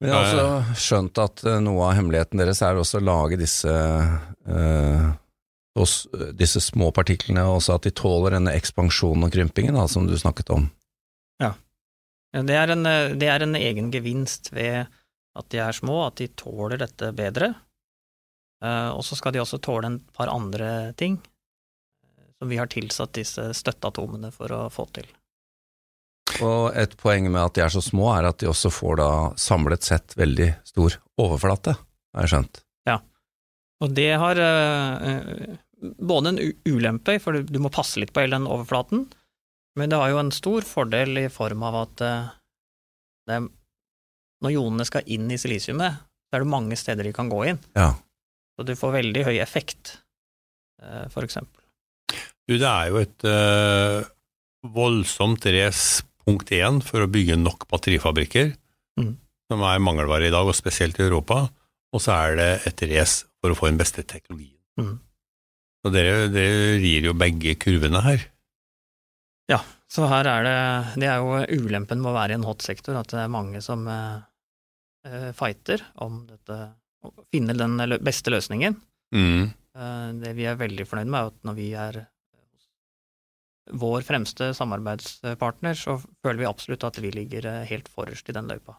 Men 0.00 0.10
jeg 0.10 0.16
har 0.16 0.38
også 0.44 0.74
skjønt 0.84 1.18
at 1.22 1.44
eh, 1.48 1.60
noe 1.64 1.84
av 1.88 1.94
hemmeligheten 1.98 2.40
deres 2.42 2.60
er 2.66 2.76
også 2.80 2.98
å 3.00 3.04
lage 3.06 3.38
disse, 3.40 3.70
eh, 3.70 5.04
oss- 5.80 6.06
disse 6.36 6.60
små 6.60 6.90
partiklene, 6.92 7.44
og 7.46 7.60
også 7.60 7.76
at 7.78 7.86
de 7.86 7.92
tåler 7.94 8.36
denne 8.36 8.52
ekspansjonen 8.58 9.24
og 9.28 9.32
krympingen 9.32 9.74
da, 9.78 9.86
som 9.88 10.06
du 10.10 10.16
snakket 10.18 10.50
om. 10.56 10.70
Det 12.34 12.50
er, 12.58 12.66
en, 12.74 12.80
eh, 12.90 13.12
det 13.14 13.28
er 13.30 13.44
en 13.46 13.54
egen 13.54 13.92
gevinst 13.94 14.48
ved 14.52 14.88
at 15.38 15.48
de 15.54 15.58
er 15.62 15.70
små, 15.76 16.00
at 16.08 16.16
de 16.18 16.26
tåler 16.34 16.80
dette 16.82 17.12
bedre. 17.14 17.52
Eh, 18.64 18.88
Og 18.90 19.04
så 19.06 19.14
skal 19.14 19.32
de 19.32 19.38
også 19.38 19.60
tåle 19.62 19.86
en 19.86 20.00
par 20.16 20.26
andre 20.32 20.92
ting 20.98 21.20
som 22.40 22.48
vi 22.50 22.58
har 22.58 22.66
tilsatt 22.66 23.12
disse 23.14 23.52
støtteatomene 23.54 24.32
for 24.34 24.50
å 24.50 24.64
få 24.74 24.88
til. 24.92 25.06
Og 26.42 26.74
et 26.78 26.94
poeng 26.98 27.28
med 27.30 27.40
at 27.42 27.54
de 27.56 27.62
er 27.64 27.72
så 27.72 27.82
små, 27.84 28.08
er 28.16 28.28
at 28.30 28.40
de 28.42 28.48
også 28.50 28.70
får 28.72 28.96
da 29.00 29.10
samlet 29.38 29.86
sett 29.86 30.16
veldig 30.18 30.48
stor 30.66 30.96
overflate, 31.20 31.76
har 32.14 32.26
jeg 32.26 32.32
skjønt. 32.32 32.62
Ja, 32.88 32.98
Og 33.84 33.92
det 33.94 34.08
har 34.18 34.40
eh, 34.40 35.58
både 36.00 36.32
en 36.32 36.40
ulempe, 36.66 37.18
for 37.22 37.42
du 37.44 37.58
må 37.62 37.70
passe 37.74 38.00
litt 38.02 38.14
på 38.14 38.24
hele 38.24 38.38
den 38.38 38.48
overflaten, 38.50 39.06
men 39.78 39.90
det 39.90 39.98
har 39.98 40.12
jo 40.12 40.22
en 40.22 40.32
stor 40.34 40.66
fordel 40.66 41.18
i 41.24 41.28
form 41.32 41.62
av 41.66 41.78
at 41.84 42.04
eh, 42.06 42.32
det, 43.30 43.40
når 44.44 44.54
jonene 44.56 44.86
skal 44.88 45.06
inn 45.10 45.30
i 45.30 45.38
silisiumet, 45.40 46.00
så 46.30 46.38
er 46.38 46.44
det 46.44 46.50
mange 46.50 46.78
steder 46.78 47.06
de 47.06 47.14
kan 47.14 47.30
gå 47.30 47.44
inn. 47.52 47.60
Ja. 47.78 47.92
Så 48.54 48.66
du 48.66 48.74
får 48.78 48.98
veldig 49.00 49.24
høy 49.26 49.36
effekt, 49.42 49.98
eh, 50.82 51.06
for 51.14 51.26
eksempel. 51.26 51.62
Du, 52.44 52.58
det 52.60 52.68
er 52.68 52.90
jo 52.92 52.98
et 53.00 53.24
voldsomt 54.74 55.46
race, 55.52 56.04
punkt 56.24 56.52
én, 56.56 56.80
for 56.84 57.04
å 57.04 57.10
bygge 57.10 57.36
nok 57.40 57.66
batterifabrikker, 57.70 58.54
mm. 59.00 59.12
som 59.52 59.64
er 59.68 59.82
mangelvare 59.84 60.28
i 60.28 60.34
dag, 60.34 60.48
og 60.48 60.56
spesielt 60.56 60.98
i 61.00 61.06
Europa. 61.06 61.46
Og 61.94 62.02
så 62.02 62.14
er 62.16 62.38
det 62.40 62.50
et 62.70 62.84
race 62.90 63.28
for 63.40 63.54
å 63.54 63.58
få 63.58 63.70
den 63.70 63.80
beste 63.80 64.02
teknologien. 64.02 64.58
Mm. 64.80 64.96
Så 65.84 65.92
dere, 65.92 66.28
dere 66.32 66.78
rir 66.80 67.10
jo 67.10 67.16
begge 67.18 67.54
kurvene 67.60 68.00
her. 68.06 68.24
Ja, 69.52 69.60
så 69.92 70.08
her 70.08 70.24
er 70.24 70.46
det 70.46 70.60
Det 71.02 71.08
er 71.10 71.20
jo 71.20 71.42
ulempen 71.60 72.00
med 72.00 72.10
å 72.10 72.16
være 72.16 72.34
i 72.34 72.38
en 72.38 72.46
hot 72.48 72.64
sektor, 72.64 72.96
at 72.96 73.12
det 73.12 73.20
er 73.20 73.32
mange 73.32 73.60
som 73.62 73.84
eh, 73.90 75.28
fighter 75.36 75.84
om 76.02 76.22
dette, 76.30 76.56
å 77.04 77.12
finne 77.28 77.56
den 77.58 77.76
beste 78.00 78.32
løsningen. 78.32 78.78
Mm. 79.14 79.52
Eh, 79.52 80.08
det 80.24 80.32
vi 80.38 80.48
er 80.48 80.58
veldig 80.58 80.88
fornøyd 80.88 81.10
med, 81.10 81.20
er 81.20 81.30
at 81.30 81.46
når 81.46 81.58
vi 81.60 81.68
er 81.78 82.00
vår 83.72 84.04
fremste 84.04 84.50
samarbeidspartner, 84.56 85.76
så 85.78 85.96
føler 86.24 86.42
vi 86.42 86.48
absolutt 86.48 86.84
at 86.84 87.00
vi 87.00 87.12
ligger 87.14 87.46
eh, 87.48 87.62
helt 87.70 87.88
forrest 87.88 88.28
i 88.28 88.36
den 88.36 88.50
løypa. 88.50 88.76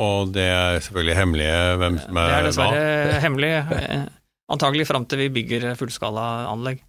Og 0.00 0.32
det 0.34 0.46
er 0.50 0.80
selvfølgelig 0.82 1.16
hemmelig 1.20 1.48
hvem 1.82 1.98
som 2.02 2.18
er 2.18 2.24
hva? 2.24 2.30
Det 2.30 2.38
er 2.38 2.48
dessverre 2.48 3.20
hemmelig, 3.22 3.52
eh, 3.76 4.06
antagelig 4.50 4.88
fram 4.90 5.06
til 5.06 5.22
vi 5.26 5.30
bygger 5.36 5.74
fullskalaanlegg. 5.78 6.82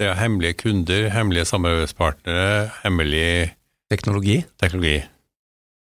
Det 0.00 0.08
er 0.08 0.16
hemmelige 0.16 0.56
kunder, 0.62 1.10
hemmelige 1.12 1.48
samarbeidspartnere, 1.50 2.70
hemmelig 2.86 3.50
Teknologi? 3.90 4.38
teknologi. 4.62 5.00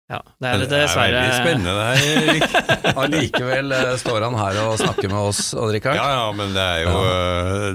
Ja, 0.08 0.22
det 0.40 0.48
er 0.48 0.62
det 0.62 0.68
dessverre 0.72 1.10
Det 1.12 1.18
er 1.18 1.26
veldig 1.26 1.40
spennende 1.42 1.72
det 1.76 1.86
her, 1.88 1.98
Erik. 2.30 2.44
Allikevel 3.02 3.74
eh, 3.76 3.90
står 4.00 4.24
han 4.24 4.38
her 4.40 4.60
og 4.62 4.78
snakker 4.80 5.10
med 5.12 5.20
oss, 5.20 5.42
Odd-Rikard. 5.52 5.98
Ja, 6.00 6.06
ja, 6.16 6.30
men 6.38 6.54
det 6.56 6.64
er, 6.64 6.78
jo, 6.86 6.94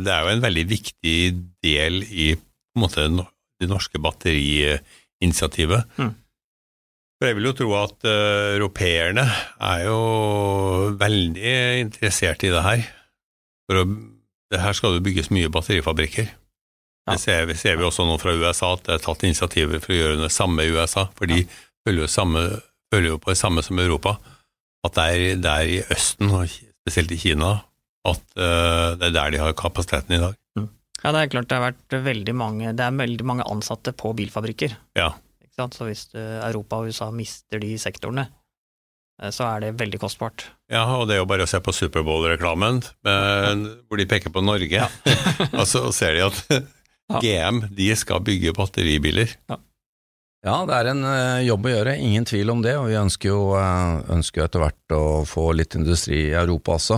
det 0.08 0.14
er 0.16 0.26
jo 0.26 0.32
en 0.34 0.42
veldig 0.48 0.64
viktig 0.72 1.18
del 1.64 2.00
i 2.10 2.32
på 2.40 2.80
en 2.80 2.86
måte, 2.88 3.06
det 3.62 3.70
norske 3.70 4.02
batteriinitiativet. 4.02 5.86
Mm. 6.02 6.14
For 7.22 7.30
jeg 7.30 7.38
vil 7.38 7.46
jo 7.52 7.54
tro 7.60 7.70
at 7.80 8.08
uh, 8.10 8.56
europeerne 8.58 9.24
er 9.64 9.84
jo 9.86 10.00
veldig 11.00 11.54
interessert 11.84 12.44
i 12.44 12.50
det 12.52 12.64
her. 12.66 12.82
For 13.70 13.84
å, 13.84 13.84
det 14.52 14.60
her 14.64 14.74
skal 14.76 14.98
det 14.98 15.06
bygges 15.06 15.30
mye 15.32 15.52
batterifabrikker. 15.54 16.32
Ja. 17.06 17.14
Det 17.14 17.20
ser, 17.22 17.46
vi- 17.50 17.56
ser 17.60 17.78
vi 17.80 17.86
også 17.88 18.08
nå 18.10 18.18
fra 18.20 18.34
USA, 18.36 18.74
at 18.78 18.84
det 18.90 18.98
er 18.98 19.06
tatt 19.06 19.24
initiativer 19.28 19.80
for 19.84 19.94
å 19.94 20.00
gjøre 20.02 20.20
det 20.26 20.32
samme 20.34 20.66
i 20.66 20.74
USA. 20.74 21.06
For 21.18 21.30
de 21.30 21.44
følger, 21.84 22.06
jo 22.06 22.12
samme, 22.12 22.44
følger 22.94 23.16
jo 23.16 23.20
på 23.22 23.34
det 23.34 23.40
samme 23.40 23.64
som 23.66 23.80
Europa. 23.80 24.18
At 24.84 24.98
det 24.98 25.06
er, 25.10 25.42
det 25.44 25.52
er 25.52 25.74
i 25.78 25.82
Østen, 25.96 26.32
og 26.36 26.52
spesielt 26.84 27.14
i 27.16 27.20
Kina, 27.20 27.56
at 28.04 28.24
uh, 28.36 28.96
det 29.00 29.10
er 29.10 29.16
der 29.16 29.36
de 29.36 29.44
har 29.44 29.56
kapasiteten 29.58 30.18
i 30.18 30.22
dag. 30.24 30.40
Ja, 31.04 31.12
det 31.12 31.20
er 31.20 31.32
klart 31.34 31.50
det 31.52 31.58
har 31.58 31.66
vært 31.66 31.96
veldig 32.06 32.34
mange 32.40 32.70
Det 32.72 32.84
er 32.86 32.96
veldig 32.96 33.26
mange 33.28 33.46
ansatte 33.52 33.92
på 33.92 34.14
bilfabrikker. 34.16 34.78
Ja. 34.96 35.10
Ikke 35.44 35.58
sant? 35.58 35.76
Så 35.76 35.88
hvis 35.90 36.06
eh, 36.16 36.38
Europa 36.48 36.80
og 36.80 36.88
USA 36.88 37.10
mister 37.12 37.60
de 37.60 37.74
sektorene, 37.82 38.24
eh, 39.20 39.34
så 39.36 39.50
er 39.50 39.66
det 39.66 39.74
veldig 39.82 40.00
kostbart. 40.00 40.46
Ja, 40.72 40.86
og 40.96 41.10
det 41.10 41.18
er 41.18 41.20
jo 41.20 41.28
bare 41.28 41.44
å 41.44 41.52
se 41.52 41.60
på 41.60 41.76
Superbowl-reklamen, 41.76 42.80
hvor 43.04 44.00
de 44.00 44.08
peker 44.10 44.32
på 44.32 44.46
Norge, 44.48 44.88
og 45.60 45.68
så 45.68 45.84
ser 45.92 46.16
de 46.16 46.24
at 46.30 47.20
GM 47.20 47.66
de 47.76 47.92
skal 48.00 48.24
bygge 48.24 48.56
batteribiler. 48.56 49.36
Ja, 49.52 49.60
det 50.68 50.76
er 50.76 50.90
en 50.92 51.04
eh, 51.08 51.46
jobb 51.48 51.68
å 51.70 51.72
gjøre, 51.72 51.98
ingen 52.04 52.26
tvil 52.28 52.52
om 52.52 52.64
det, 52.64 52.74
og 52.76 52.90
vi 52.90 52.98
ønsker 53.00 53.32
jo, 53.32 53.44
eh, 53.56 54.02
ønsker 54.12 54.42
jo 54.42 54.48
etter 54.50 54.64
hvert 54.66 54.96
å 54.96 55.04
få 55.28 55.46
litt 55.56 55.78
industri 55.80 56.26
i 56.28 56.36
Europa 56.36 56.76
også. 56.76 56.98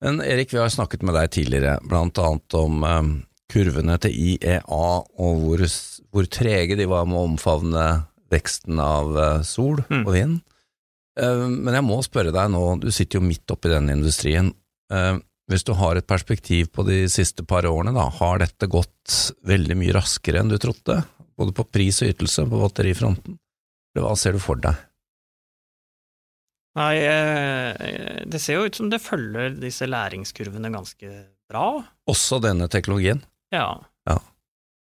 Men 0.00 0.22
Erik, 0.24 0.54
vi 0.54 0.62
har 0.62 0.72
snakket 0.72 1.04
med 1.04 1.18
deg 1.18 1.28
tidligere, 1.34 1.74
blant 1.84 2.16
annet 2.24 2.56
om 2.56 2.86
eh, 2.88 3.10
kurvene 3.52 3.98
til 4.00 4.16
IEA 4.16 4.64
og 4.80 5.42
hvor, 5.44 5.64
hvor 6.08 6.30
trege 6.32 6.78
de 6.78 6.88
var 6.88 7.04
med 7.10 7.20
å 7.20 7.26
omfavne 7.34 7.86
veksten 8.32 8.80
av 8.80 9.16
sol 9.44 9.82
Mm. 9.90 10.04
og 10.06 10.12
vind. 10.14 10.36
Men 11.18 11.74
jeg 11.74 11.82
må 11.82 11.96
spørre 12.06 12.30
deg 12.32 12.52
nå, 12.54 12.60
du 12.78 12.86
sitter 12.94 13.18
jo 13.18 13.26
midt 13.26 13.50
oppi 13.50 13.72
denne 13.72 13.96
industrien. 13.96 14.52
Hvis 15.50 15.66
du 15.66 15.72
har 15.74 15.98
et 15.98 16.06
perspektiv 16.06 16.70
på 16.70 16.84
de 16.86 17.00
siste 17.10 17.42
par 17.42 17.66
årene, 17.66 17.90
da, 17.92 18.06
har 18.20 18.38
dette 18.38 18.70
gått 18.70 19.16
veldig 19.50 19.76
mye 19.82 19.96
raskere 19.98 20.44
enn 20.44 20.54
du 20.54 20.56
trodde? 20.62 21.00
Både 21.40 21.54
på 21.56 21.64
pris 21.72 22.02
og 22.04 22.12
ytelse 22.12 22.44
på 22.48 22.60
batterifronten? 22.60 23.38
Hva 23.96 24.12
ser 24.18 24.36
du 24.36 24.42
for 24.42 24.60
deg? 24.60 24.76
Nei, 26.78 26.94
eh, 27.02 28.24
det 28.30 28.38
ser 28.38 28.60
jo 28.60 28.66
ut 28.68 28.76
som 28.78 28.90
det 28.92 29.00
følger 29.02 29.56
disse 29.58 29.88
læringskurvene 29.88 30.70
ganske 30.70 31.08
bra. 31.50 31.64
Også 32.10 32.38
denne 32.44 32.68
teknologien? 32.70 33.24
Ja. 33.50 33.80
Ja. 34.06 34.18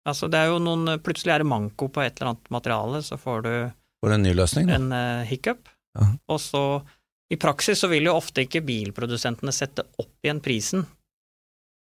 Altså, 0.09 0.29
det 0.33 0.41
er 0.41 0.51
jo 0.53 0.61
noen 0.61 0.99
Plutselig 1.05 1.35
er 1.35 1.43
det 1.45 1.49
manko 1.49 1.89
på 1.93 2.03
et 2.05 2.17
eller 2.17 2.33
annet 2.35 2.51
materiale, 2.53 3.01
så 3.05 3.19
får 3.21 3.45
du 3.45 3.53
For 4.05 4.13
en 4.15 4.25
ny 4.25 4.33
løsning, 4.37 4.69
da? 4.69 4.79
en 4.79 4.93
eh, 4.97 5.27
hiccup. 5.29 5.69
Ja. 5.99 6.09
Og 6.33 6.41
så 6.41 6.63
I 7.33 7.39
praksis 7.41 7.81
så 7.85 7.89
vil 7.93 8.09
jo 8.09 8.17
ofte 8.17 8.45
ikke 8.45 8.65
bilprodusentene 8.65 9.53
sette 9.55 9.85
opp 10.01 10.25
igjen 10.25 10.43
prisen. 10.45 10.87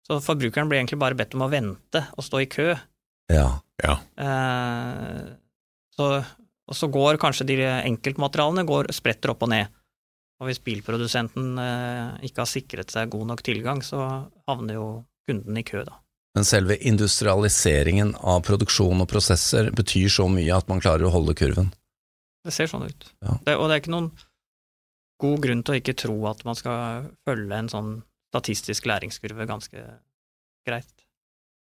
Så 0.08 0.20
forbrukeren 0.24 0.70
blir 0.70 0.82
egentlig 0.82 1.00
bare 1.02 1.18
bedt 1.18 1.36
om 1.38 1.46
å 1.46 1.52
vente 1.52 2.04
og 2.18 2.26
stå 2.26 2.42
i 2.44 2.50
kø. 2.52 2.74
Ja. 3.32 3.48
Eh, 3.82 5.24
så, 5.94 6.10
og 6.70 6.78
så 6.78 6.90
går 6.94 7.20
kanskje 7.22 7.48
de 7.50 7.58
enkeltmaterialene 7.66 8.66
går, 8.70 8.92
spretter 8.96 9.34
opp 9.34 9.46
og 9.48 9.54
ned. 9.54 9.72
Og 10.42 10.50
hvis 10.50 10.62
bilprodusenten 10.64 11.58
eh, 11.62 12.30
ikke 12.30 12.44
har 12.44 12.50
sikret 12.50 12.94
seg 12.94 13.12
god 13.14 13.30
nok 13.32 13.44
tilgang, 13.46 13.84
så 13.86 14.28
havner 14.50 14.80
jo 14.80 14.88
kunden 15.28 15.60
i 15.60 15.66
kø, 15.66 15.86
da. 15.88 16.00
Men 16.34 16.48
selve 16.50 16.80
industrialiseringen 16.82 18.16
av 18.26 18.42
produksjon 18.48 19.04
og 19.04 19.10
prosesser 19.10 19.70
betyr 19.76 20.10
så 20.10 20.26
mye 20.32 20.56
at 20.56 20.70
man 20.72 20.82
klarer 20.82 21.06
å 21.06 21.14
holde 21.14 21.36
kurven? 21.38 21.70
Det 22.44 22.52
ser 22.56 22.68
sånn 22.72 22.88
ut. 22.90 23.06
Ja. 23.24 23.38
Det, 23.46 23.56
og 23.56 23.70
det 23.70 23.76
er 23.76 23.84
ikke 23.84 23.94
noen 23.94 24.10
god 25.24 25.44
grunn 25.46 25.62
til 25.64 25.76
å 25.76 25.80
ikke 25.80 25.96
tro 26.02 26.18
at 26.28 26.42
man 26.48 26.58
skal 26.58 27.12
følge 27.24 27.60
en 27.60 27.70
sånn 27.72 27.92
statistisk 28.34 28.90
læringskurve 28.90 29.46
ganske 29.48 29.86
greit. 30.68 31.06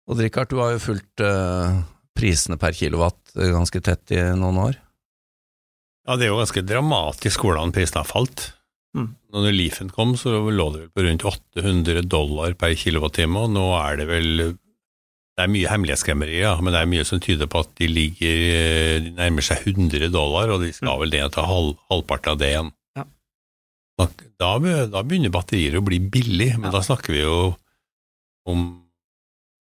Og 0.08 0.20
Richard, 0.20 0.52
du 0.52 0.60
har 0.60 0.74
jo 0.74 0.84
fulgt 0.84 1.24
eh, 1.24 1.80
prisene 2.18 2.58
per 2.60 2.74
kilowatt 2.76 3.36
eh, 3.38 3.52
ganske 3.54 3.80
tett 3.84 4.14
i 4.16 4.20
noen 4.36 4.60
år. 4.68 4.78
Ja, 6.08 6.16
det 6.16 6.26
er 6.26 6.32
jo 6.32 6.40
ganske 6.40 6.64
dramatisk 6.64 7.42
hvordan 7.44 7.72
prisene 7.74 8.00
har 8.02 8.08
falt. 8.08 8.46
Mm. 8.96 9.10
Når 9.36 9.52
Leafen 9.52 9.90
kom, 9.92 10.14
så 10.16 10.32
lå 10.48 10.64
det 10.72 10.80
vel 10.80 10.92
på 10.96 11.04
rundt 11.04 11.24
800 11.28 12.06
dollar 12.08 12.54
per 12.58 12.72
kilowattime, 12.80 13.42
og 13.44 13.52
nå 13.52 13.66
er 13.82 14.00
det 14.00 14.08
vel 14.08 14.30
Det 15.38 15.44
er 15.44 15.52
mye 15.52 15.68
hemmelighetskremmeri, 15.70 16.38
ja, 16.40 16.56
men 16.58 16.74
det 16.74 16.80
er 16.80 16.88
mye 16.90 17.04
som 17.06 17.20
tyder 17.22 17.46
på 17.46 17.60
at 17.62 17.68
de 17.78 17.86
ligger 17.86 18.40
eh, 18.48 18.96
De 19.04 19.12
nærmer 19.14 19.44
seg 19.46 19.68
100 19.68 20.08
dollar, 20.10 20.50
og 20.50 20.64
de 20.64 20.72
skal 20.74 20.98
vel 21.04 21.12
ned 21.14 21.30
til 21.36 21.46
halv, 21.46 21.76
halvparten 21.92 22.32
av 22.32 22.40
det 22.40 22.48
igjen. 22.54 22.72
Ja. 22.98 23.04
Da, 24.00 24.08
da 24.90 25.04
begynner 25.04 25.30
batterier 25.34 25.78
å 25.78 25.84
bli 25.86 26.00
billig, 26.00 26.54
men 26.56 26.72
Ja. 26.72 26.74
da 26.78 26.82
snakker 26.88 27.14
vi 27.14 27.22
jo 27.22 27.38
om 28.48 28.66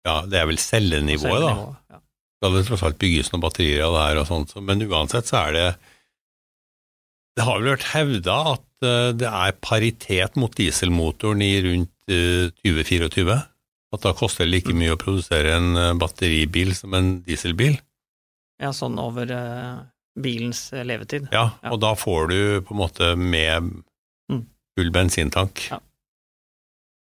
Ja, 0.05 0.25
det 0.27 0.43
er 0.43 0.51
vel 0.51 0.59
cellenivået, 0.59 1.41
da 1.47 1.55
Ja. 1.95 2.02
Skal 2.43 2.57
det 2.59 2.65
tross 2.67 2.83
alt 2.83 2.99
bygges 2.99 3.29
noen 3.31 3.45
batterier 3.45 3.85
av 3.87 3.95
det 3.95 4.01
her 4.09 4.19
og 4.19 4.27
sånt, 4.27 4.53
men 4.67 4.83
uansett 4.91 5.29
så 5.31 5.45
er 5.47 5.53
det 5.55 5.67
Det 7.39 7.45
har 7.47 7.61
vel 7.63 7.71
vært 7.77 7.87
hevda 7.95 8.35
at 8.51 8.85
eh, 8.85 9.13
det 9.17 9.29
er 9.31 9.55
paritet 9.65 10.35
mot 10.37 10.53
dieselmotoren 10.59 11.41
i 11.47 11.53
rundt 11.65 12.11
eh, 12.13 12.51
2024. 12.67 13.37
At 13.95 14.03
da 14.05 14.13
koster 14.17 14.45
det 14.45 14.51
like 14.53 14.75
mye 14.77 14.93
å 14.93 14.99
produsere 15.01 15.55
en 15.57 15.71
eh, 15.81 15.95
batteribil 15.97 16.75
som 16.77 16.93
en 16.99 17.23
dieselbil. 17.25 17.79
ja, 18.61 18.69
sånn 18.77 18.99
over 19.01 19.31
eh, 19.33 19.79
bilens 20.21 20.67
eh, 20.75 20.85
levetid. 20.85 21.31
Ja, 21.33 21.47
Ja. 21.63 21.71
og 21.73 21.81
da 21.81 21.95
får 21.97 22.29
du 22.35 22.39
på 22.69 22.75
en 22.77 22.83
måte 22.83 23.15
med 23.17 23.73
Mm. 24.29 24.45
full 24.77 24.91
bensintank. 24.93 25.71
Ja. 25.71 25.79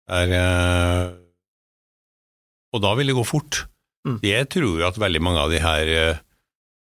Er, 0.08 0.32
eh, 0.40 1.12
og 2.74 2.82
da 2.82 2.96
vil 2.96 3.08
det 3.12 3.16
gå 3.20 3.26
fort. 3.28 3.66
Mm. 4.06 4.18
Jeg 4.26 4.50
tror 4.52 4.80
jo 4.82 4.88
at 4.88 4.98
veldig 5.00 5.22
mange 5.24 5.40
av 5.40 5.52
de 5.54 5.60
her 5.64 5.88
eh, 5.88 6.18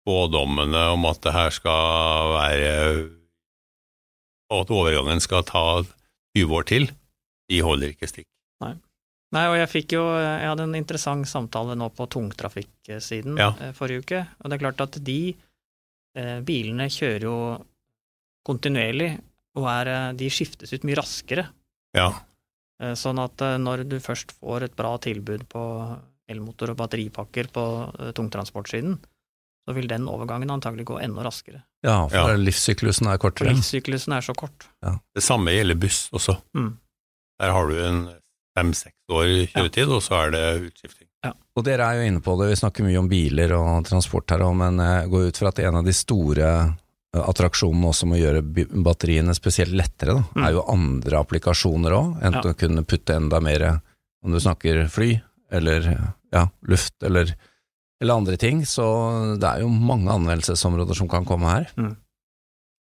spådommene 0.05 0.85
om 0.95 1.07
at 1.11 1.19
det 1.27 1.33
her 1.35 1.51
skal 1.51 2.33
være 2.37 2.73
Og 4.49 4.61
at 4.63 4.71
overgangen 4.73 5.21
skal 5.21 5.43
ta 5.45 5.65
20 6.39 6.55
år 6.57 6.67
til, 6.71 6.87
de 7.51 7.59
holder 7.65 7.91
ikke 7.93 8.09
stikk. 8.09 8.29
Nei, 9.29 9.43
og 9.51 9.59
jeg 9.59 9.69
fikk 9.69 9.93
jo 9.93 10.05
Jeg 10.17 10.47
hadde 10.49 10.65
en 10.65 10.77
interessant 10.79 11.29
samtale 11.29 11.75
nå 11.77 11.91
på 11.93 12.07
tungtrafikksiden 12.09 13.37
Ja. 13.37 13.51
eh, 13.61 13.75
forrige 13.77 14.01
uke, 14.07 14.23
og 14.41 14.49
det 14.49 14.57
er 14.57 14.63
klart 14.63 14.81
at 14.87 14.97
de 15.05 15.19
eh, 16.17 16.39
bilene 16.41 16.87
kjører 16.89 17.27
jo 17.27 17.35
kontinuerlig, 18.49 19.11
og 19.59 19.67
er, 19.69 19.91
eh, 19.93 20.13
de 20.17 20.31
skiftes 20.33 20.73
ut 20.73 20.87
mye 20.89 20.97
raskere 21.03 21.45
Ja. 21.99 22.09
Eh, 22.81 22.95
Sånn 22.97 23.19
at 23.21 23.43
eh, 23.45 23.59
når 23.61 23.85
du 23.91 23.99
først 24.01 24.33
får 24.39 24.65
et 24.71 24.77
bra 24.79 24.95
tilbud 25.03 25.45
på 25.53 25.65
elmotor 26.29 26.71
og 26.75 26.77
batteripakker 26.77 27.49
på 27.53 27.65
eh, 28.01 28.13
tungtransportsiden, 28.17 28.99
så 29.69 29.75
vil 29.77 29.89
den 29.91 30.07
overgangen 30.09 30.51
antagelig 30.51 30.87
gå 30.89 30.99
enda 31.05 31.23
raskere. 31.27 31.63
Ja, 31.85 32.07
for 32.09 32.17
Ja. 32.33 32.37
livssyklusen 32.37 33.07
er 33.07 33.19
For 33.19 33.29
kortere. 33.31 33.53
livssyklusen 33.53 34.13
er 34.17 34.21
så 34.25 34.35
kort. 34.35 34.67
Det 35.15 35.23
samme 35.23 35.53
gjelder 35.53 35.75
buss 35.79 36.09
også. 36.13 36.39
Mm. 36.57 36.79
Der 37.41 37.53
har 37.53 37.69
du 37.69 37.77
en 37.85 38.09
fem-seks 38.57 38.97
år 39.13 39.47
kjøretid, 39.53 39.89
og 39.93 40.03
så 40.03 40.27
er 40.27 40.31
det 40.35 40.73
utskifting. 40.73 41.05
Og 41.59 41.65
dere 41.67 41.83
er 41.85 41.95
jo 41.99 42.09
inne 42.09 42.21
på 42.23 42.37
det, 42.41 42.49
vi 42.51 42.57
snakker 42.61 42.85
mye 42.87 42.99
om 42.99 43.09
biler 43.11 43.53
og 43.53 43.85
transport 43.85 44.31
her 44.31 44.39
òg, 44.47 44.55
men 44.57 44.79
jeg 44.79 45.11
går 45.11 45.29
ut 45.29 45.37
fra 45.37 45.49
at 45.49 45.59
en 45.59 45.75
av 45.77 45.85
de 45.85 45.93
store 45.93 46.49
eh, 47.15 47.21
attraksjonene 47.21 47.89
også 47.89 48.07
med 48.07 48.19
å 48.21 48.25
gjøre 48.25 48.83
batteriene 48.85 49.35
spesielt 49.35 49.73
lettere, 49.75 50.15
da, 50.15 50.25
Mm. 50.37 50.45
er 50.47 50.53
jo 50.53 50.65
andre 50.69 51.19
applikasjoner 51.19 51.91
òg, 51.93 52.23
enn 52.23 52.33
Ja. 52.35 52.41
å 52.43 52.55
kunne 52.57 52.85
putte 52.87 53.15
enda 53.17 53.41
mer, 53.41 53.81
om 54.25 54.33
du 54.33 54.39
snakker 54.39 54.89
fly, 54.89 55.21
eller 55.51 56.15
ja, 56.35 56.47
luft, 56.69 56.95
eller, 57.03 57.35
eller 58.03 58.21
andre 58.21 58.37
ting. 58.41 58.63
Så 58.69 58.85
det 59.41 59.49
er 59.49 59.63
jo 59.65 59.69
mange 59.73 60.11
anvendelsesområder 60.13 60.97
som 60.99 61.09
kan 61.11 61.25
komme 61.29 61.49
her. 61.51 61.69
Mm. 61.79 61.95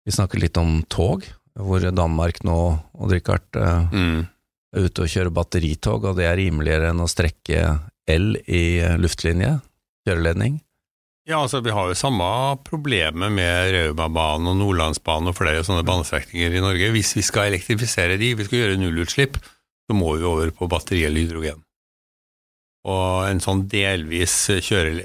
Vi 0.08 0.14
snakker 0.16 0.40
litt 0.40 0.56
om 0.60 0.82
tog, 0.88 1.26
hvor 1.58 1.82
Danmark 1.92 2.42
nå, 2.46 2.58
og 2.94 3.10
Richard, 3.12 3.48
eh, 3.56 3.88
Mm. 3.92 4.26
er 4.76 4.84
ute 4.84 5.02
og 5.02 5.08
kjører 5.08 5.32
batteritog, 5.32 6.04
og 6.04 6.16
det 6.16 6.26
er 6.28 6.36
rimeligere 6.36 6.90
enn 6.92 7.00
å 7.00 7.08
strekke 7.08 7.80
el 8.08 8.36
i 8.46 8.80
luftlinje, 9.00 9.60
kjøreledning. 10.06 10.60
Ja, 11.28 11.42
altså 11.42 11.60
vi 11.60 11.72
har 11.76 11.90
jo 11.90 11.96
samme 11.98 12.24
problemet 12.64 13.28
med 13.32 13.72
Raumabanen 13.74 14.48
og 14.48 14.56
Nordlandsbanen 14.62 15.28
og 15.28 15.36
flere 15.36 15.60
sånne 15.60 15.84
banestrekninger 15.84 16.54
i 16.56 16.62
Norge. 16.64 16.88
Hvis 16.94 17.10
vi 17.18 17.24
skal 17.26 17.50
elektrifisere 17.50 18.16
de, 18.16 18.30
vi 18.38 18.46
skal 18.48 18.62
gjøre 18.62 18.78
nullutslipp, 18.80 19.36
så 19.88 19.96
må 19.96 20.14
vi 20.16 20.24
over 20.24 20.48
på 20.56 20.68
batteri 20.72 21.02
eller 21.04 21.20
hydrogen. 21.26 21.60
Og 22.86 23.26
en 23.28 23.40
sånn 23.42 23.64
delvis 23.68 24.34
kjøre, 24.64 25.02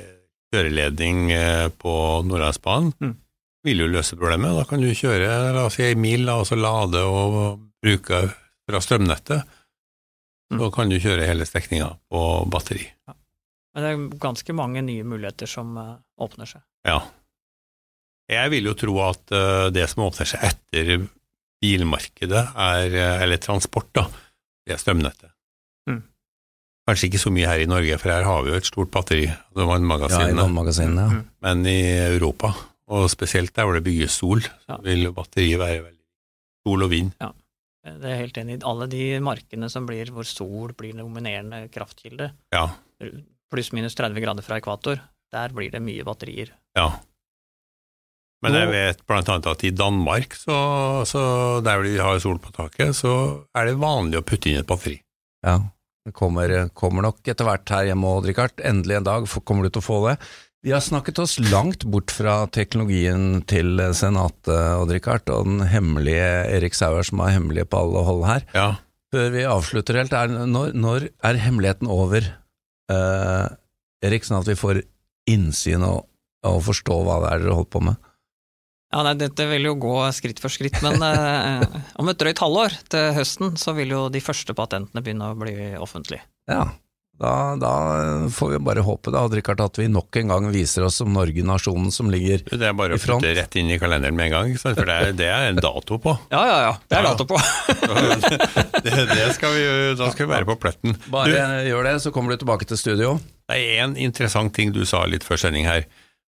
kjøreledning 0.53 1.31
eh, 1.33 1.67
på 1.81 1.93
Nordlandsbanen 2.27 2.93
Mm. 3.01 3.15
vil 3.65 3.79
jo 3.79 3.87
løse 3.87 4.15
problemet. 4.19 4.53
Da 4.57 4.63
kan 4.69 4.81
du 4.81 4.91
kjøre 4.93 5.53
la 5.55 5.65
oss 5.65 5.75
si 5.79 5.83
en 5.89 6.01
mil, 6.01 6.27
og 6.29 6.45
så 6.45 6.55
lade 6.59 7.01
og 7.01 7.59
bruke 7.83 8.21
fra 8.69 8.79
strømnettet. 8.83 9.43
Mm. 10.53 10.59
Så 10.59 10.69
kan 10.75 10.89
du 10.91 10.99
kjøre 10.99 11.25
hele 11.27 11.45
strekninga 11.47 11.89
på 12.11 12.23
batteri. 12.51 12.85
Men 13.73 13.81
det 13.83 13.89
er 13.89 14.19
ganske 14.21 14.53
mange 14.53 14.83
nye 14.85 15.03
muligheter 15.03 15.49
som 15.49 15.75
eh, 15.77 15.95
åpner 16.21 16.45
seg. 16.45 16.61
Ja. 16.85 16.99
Jeg 18.29 18.51
vil 18.53 18.69
jo 18.69 18.73
tro 18.77 18.99
at 19.03 19.31
eh, 19.33 19.69
det 19.73 19.87
som 19.91 20.05
åpner 20.05 20.29
seg 20.29 20.43
etter 20.51 21.07
bilmarkedet, 21.63 22.43
er, 22.59 22.95
eller 23.23 23.39
transport, 23.39 23.89
da, 23.95 24.03
det 24.67 24.75
er 24.75 24.81
strømnettet. 24.81 25.31
Mm. 25.89 26.01
Kanskje 26.87 27.07
ikke 27.07 27.19
så 27.21 27.31
mye 27.31 27.47
her 27.47 27.61
i 27.63 27.67
Norge, 27.69 27.95
for 28.01 28.11
her 28.11 28.25
har 28.27 28.41
vi 28.43 28.51
jo 28.51 28.57
et 28.59 28.67
stort 28.67 28.89
batteri, 28.91 29.25
altså 29.29 29.61
Ja, 29.61 29.63
i 29.63 29.69
vannmagasinene, 29.71 30.41
vannmagasinene. 30.41 31.05
Ja. 31.05 31.19
Mm. 31.21 31.29
men 31.41 31.65
i 31.71 31.77
Europa, 32.15 32.49
og 32.91 33.05
spesielt 33.09 33.53
der 33.55 33.63
hvor 33.69 33.73
det 33.77 33.83
bygges 33.85 34.11
sol, 34.19 34.41
Ja. 34.69 34.77
vil 34.83 35.03
jo 35.03 35.13
batteriet 35.13 35.59
være 35.59 35.83
veldig 35.83 35.99
Sol 36.67 36.83
og 36.83 36.89
vind. 36.91 37.11
Ja, 37.19 37.31
Det 37.83 38.05
er 38.11 38.15
helt 38.15 38.37
enig. 38.37 38.61
Alle 38.63 38.87
de 38.87 39.19
markene 39.19 39.69
som 39.69 39.85
blir 39.85 40.05
hvor 40.11 40.23
sol 40.23 40.71
blir 40.73 40.93
dominerende 40.95 41.69
kraftkilde, 41.71 42.31
Ja. 42.53 42.69
pluss-minus 43.51 43.95
30 43.95 44.21
grader 44.23 44.41
fra 44.41 44.55
ekvator, 44.59 44.99
der 45.31 45.49
blir 45.49 45.69
det 45.71 45.81
mye 45.81 46.03
batterier. 46.03 46.49
ja. 46.75 46.91
Men 48.43 48.53
jeg 48.53 48.67
vet 48.73 49.05
blant 49.07 49.29
annet 49.29 49.45
at 49.47 49.63
i 49.63 49.69
Danmark, 49.71 50.33
så, 50.35 51.05
så 51.07 51.63
der 51.63 51.77
hvor 51.79 51.83
de 51.87 51.97
har 51.97 52.19
sol 52.19 52.39
på 52.39 52.51
taket, 52.51 52.89
så 52.93 53.45
er 53.55 53.65
det 53.69 53.77
vanlig 53.79 54.19
å 54.19 54.21
putte 54.21 54.49
inn 54.51 54.57
et 54.59 54.67
batteri. 54.67 54.97
Ja. 55.45 55.61
Det 56.03 56.11
kommer, 56.11 56.51
kommer 56.75 57.05
nok 57.05 57.21
etter 57.31 57.47
hvert 57.47 57.71
her 57.71 57.85
hjemme 57.87 58.09
òg, 58.11 58.25
Richard. 58.27 58.57
Endelig 58.59 58.97
en 58.97 59.05
dag 59.07 59.27
kommer 59.47 59.63
du 59.63 59.71
til 59.71 59.79
å 59.79 59.85
få 59.85 59.99
det. 60.09 60.17
Vi 60.63 60.71
har 60.71 60.83
snakket 60.83 61.19
oss 61.23 61.37
langt 61.39 61.85
bort 61.91 62.11
fra 62.11 62.41
teknologien 62.51 63.41
til 63.47 63.79
Senatet, 63.95 64.51
Odd 64.51 64.91
Rikard, 64.95 65.27
og 65.31 65.47
den 65.47 65.63
hemmelige 65.71 66.27
Erik 66.57 66.75
Sauer 66.75 67.07
som 67.07 67.23
er 67.23 67.37
hemmelig 67.37 67.65
på 67.71 67.79
alle 67.79 68.03
hold 68.07 68.23
her. 68.27 68.45
Ja. 68.55 68.67
Før 69.15 69.31
vi 69.31 69.43
avslutter 69.47 69.99
helt, 69.99 70.15
er, 70.15 70.31
når, 70.31 70.71
når 70.75 71.07
er 71.23 71.39
hemmeligheten 71.43 71.91
over, 71.91 72.27
eh, 72.91 73.45
Erik, 74.03 74.27
sånn 74.27 74.41
at 74.41 74.49
vi 74.51 74.59
får 74.59 74.81
innsyn 75.31 75.83
og, 75.87 76.07
og 76.47 76.63
forstå 76.67 76.99
hva 77.07 77.19
det 77.23 77.31
er 77.31 77.43
dere 77.45 77.59
holder 77.59 77.73
på 77.75 77.83
med? 77.87 78.11
Ja, 78.93 79.01
nei, 79.07 79.15
Dette 79.17 79.47
vil 79.49 79.65
jo 79.65 79.73
gå 79.81 79.95
skritt 80.13 80.37
for 80.43 80.53
skritt, 80.53 80.77
men 80.85 81.01
eh, 81.09 81.65
om 81.97 82.11
et 82.13 82.19
drøyt 82.21 82.43
halvår, 82.43 82.75
til 82.93 83.09
høsten, 83.17 83.55
så 83.57 83.73
vil 83.73 83.89
jo 83.95 84.05
de 84.13 84.21
første 84.21 84.53
patentene 84.57 85.01
begynne 85.01 85.31
å 85.33 85.37
bli 85.39 85.55
offentlige. 85.81 86.21
Ja, 86.51 86.67
da, 87.23 87.31
da 87.61 87.71
får 88.33 88.49
vi 88.55 88.59
bare 88.65 88.81
håpe 88.85 89.11
da, 89.13 89.21
Richard, 89.31 89.61
at 89.65 89.77
vi 89.79 89.85
nok 89.89 90.17
en 90.19 90.31
gang 90.33 90.47
viser 90.53 90.83
oss 90.87 90.97
som 91.01 91.11
Norge, 91.13 91.43
nasjonen 91.45 91.91
som 91.93 92.09
ligger 92.11 92.41
i 92.41 92.43
front. 92.43 92.59
Det 92.61 92.67
er 92.69 92.77
bare 92.77 92.97
å 92.97 93.01
putte 93.01 93.33
rett 93.37 93.57
inn 93.61 93.69
i 93.73 93.77
kalenderen 93.81 94.17
med 94.17 94.29
en 94.29 94.33
gang, 94.33 94.53
for 94.61 94.77
det 94.77 94.95
er, 94.97 95.11
det 95.17 95.29
er 95.29 95.49
en 95.53 95.61
dato 95.61 95.99
på. 96.03 96.15
Ja, 96.33 96.41
ja, 96.49 96.57
ja. 96.67 96.73
Det 96.89 96.97
er 96.99 97.05
Ja. 97.07 97.13
dato 97.13 97.27
på. 97.29 97.37
Det, 98.83 98.91
det 99.13 99.27
skal 99.37 99.53
vi, 99.55 99.63
da 99.97 100.09
skal 100.11 100.25
vi 100.27 100.31
være 100.33 100.47
på 100.49 100.55
pletten. 100.59 100.97
Bare 101.13 101.29
Du, 101.31 101.69
gjør 101.69 101.85
det, 101.87 101.93
så 102.03 102.11
kommer 102.13 102.33
du 102.35 102.41
tilbake 102.41 102.67
til 102.67 102.77
studio. 102.81 103.13
det 103.49 103.59
er 103.61 103.83
en 103.85 103.93
interessant 103.97 104.53
ting 104.55 104.73
du 104.75 104.81
sa 104.89 105.05
litt 105.07 105.23
før 105.23 105.39
sending 105.39 105.65
her, 105.69 105.85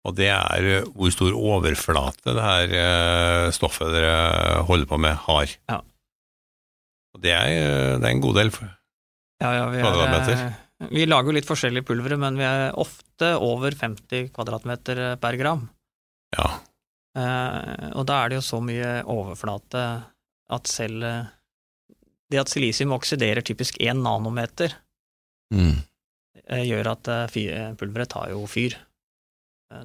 og 0.08 0.16
det 0.16 0.30
er 0.32 0.68
eh, 0.80 0.86
hvor 0.96 1.12
stor 1.12 1.36
overflate 1.36 2.34
det 2.38 2.44
her 2.46 2.74
eh, 2.80 3.50
stoffet 3.56 3.92
dere 3.94 4.62
holder 4.70 4.88
på 4.90 5.00
med, 5.02 5.18
har. 5.28 5.52
Ja. 5.70 5.80
Og 7.16 7.22
det 7.26 7.34
er, 7.36 7.50
eh, 7.52 7.98
det 8.00 8.06
er 8.08 8.14
en 8.16 8.24
god 8.24 8.40
del. 8.40 8.52
Ja, 9.44 9.52
ja, 9.56 9.66
vi, 9.72 9.80
er, 9.80 9.84
Kvadratmeter. 9.84 10.44
vi 10.96 11.06
lager 11.08 11.32
jo 11.32 11.36
litt 11.40 11.48
forskjellige 11.50 11.88
pulvere, 11.90 12.18
men 12.20 12.40
vi 12.40 12.48
er 12.48 12.76
ofte 12.80 13.34
over 13.44 13.76
50 13.76 14.32
kvadratmeter 14.36 15.04
per 15.20 15.38
gram. 15.40 15.66
Ja. 16.38 16.48
Eh, 17.20 17.90
og 17.98 18.06
da 18.08 18.22
er 18.24 18.32
det 18.32 18.40
jo 18.40 18.46
så 18.46 18.60
mye 18.64 19.00
overflate 19.10 19.84
at 20.50 20.70
selv 20.70 21.04
Det 22.30 22.38
at 22.38 22.50
silisium 22.52 22.92
oksiderer 22.94 23.42
typisk 23.42 23.80
én 23.82 24.04
nanometer, 24.06 24.76
Mm. 25.50 25.80
gjør 26.46 26.92
at 26.92 27.08
pulveret 27.80 28.12
tar 28.14 28.30
jo 28.30 28.44
fyr. 28.46 28.76
Eh, 29.74 29.84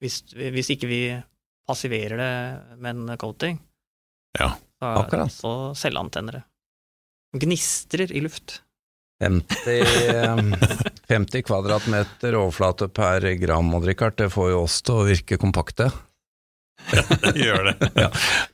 Hvis, 0.00 0.22
hvis 0.32 0.70
ikke 0.72 0.88
vi 0.88 1.00
passiverer 1.68 2.16
det 2.16 2.78
med 2.80 2.96
en 2.96 3.18
coating, 3.20 3.58
Ja, 4.38 4.54
så, 4.80 4.86
er- 4.88 5.02
akkurat. 5.04 5.32
så 5.34 5.50
selvantenner 5.76 6.38
det. 6.38 6.44
Gnistrer 7.42 8.10
i 8.16 8.20
luft. 8.24 8.62
50, 9.20 9.82
eh, 10.08 10.40
50 11.12 11.42
kvadratmeter 11.44 12.34
overflate 12.40 12.88
per 12.96 13.20
gram, 13.42 13.74
Odd 13.76 13.84
Rikard, 13.90 14.16
det 14.16 14.30
får 14.32 14.50
jo 14.54 14.62
oss 14.64 14.80
til 14.82 14.94
å 15.02 15.04
virke 15.10 15.36
kompakte. 15.38 15.90
Det 16.90 17.32
gjør 17.46 17.68
det. 17.68 17.74
Ja. 17.94 18.08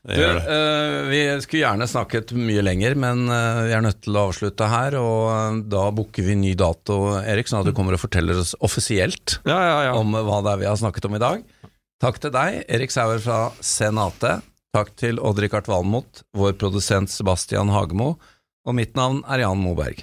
det, 0.06 0.16
gjør 0.18 0.38
det. 0.38 0.44
uh, 0.46 0.96
vi 1.10 1.20
skulle 1.44 1.62
gjerne 1.62 1.88
snakket 1.88 2.32
mye 2.36 2.64
lenger, 2.66 2.96
men 3.00 3.22
uh, 3.30 3.62
vi 3.68 3.74
er 3.76 3.84
nødt 3.86 4.02
til 4.04 4.18
å 4.18 4.26
avslutte 4.28 4.68
her, 4.70 4.96
og 5.00 5.22
eh, 5.32 5.60
da 5.72 5.84
booker 5.96 6.26
vi 6.26 6.36
ny 6.38 6.52
dato, 6.58 6.98
Erik, 7.22 7.48
sånn 7.50 7.62
at 7.64 7.70
du 7.70 7.76
kommer 7.76 7.96
og 7.96 8.02
forteller 8.02 8.42
oss 8.42 8.54
offisielt 8.66 9.38
Ja, 9.48 9.56
ja, 9.56 9.78
ja. 9.88 9.94
om 9.96 10.12
hva 10.16 10.42
det 10.44 10.52
er 10.56 10.62
vi 10.64 10.68
har 10.70 10.80
snakket 10.80 11.08
om 11.08 11.16
i 11.16 11.22
dag. 11.22 11.46
Takk 12.02 12.20
til 12.20 12.34
deg, 12.34 12.60
Erik 12.68 12.92
Sauer 12.92 13.22
fra 13.24 13.38
Senate. 13.64 14.38
Takk 14.76 14.90
til 15.00 15.16
Odd-Rikard 15.24 15.70
Valmot, 15.70 16.26
vår 16.36 16.58
produsent 16.60 17.08
Sebastian 17.12 17.72
Hagemo, 17.72 18.16
og 18.66 18.76
mitt 18.76 18.92
navn 18.98 19.22
er 19.32 19.46
Jan 19.46 19.62
Moberg. 19.62 20.02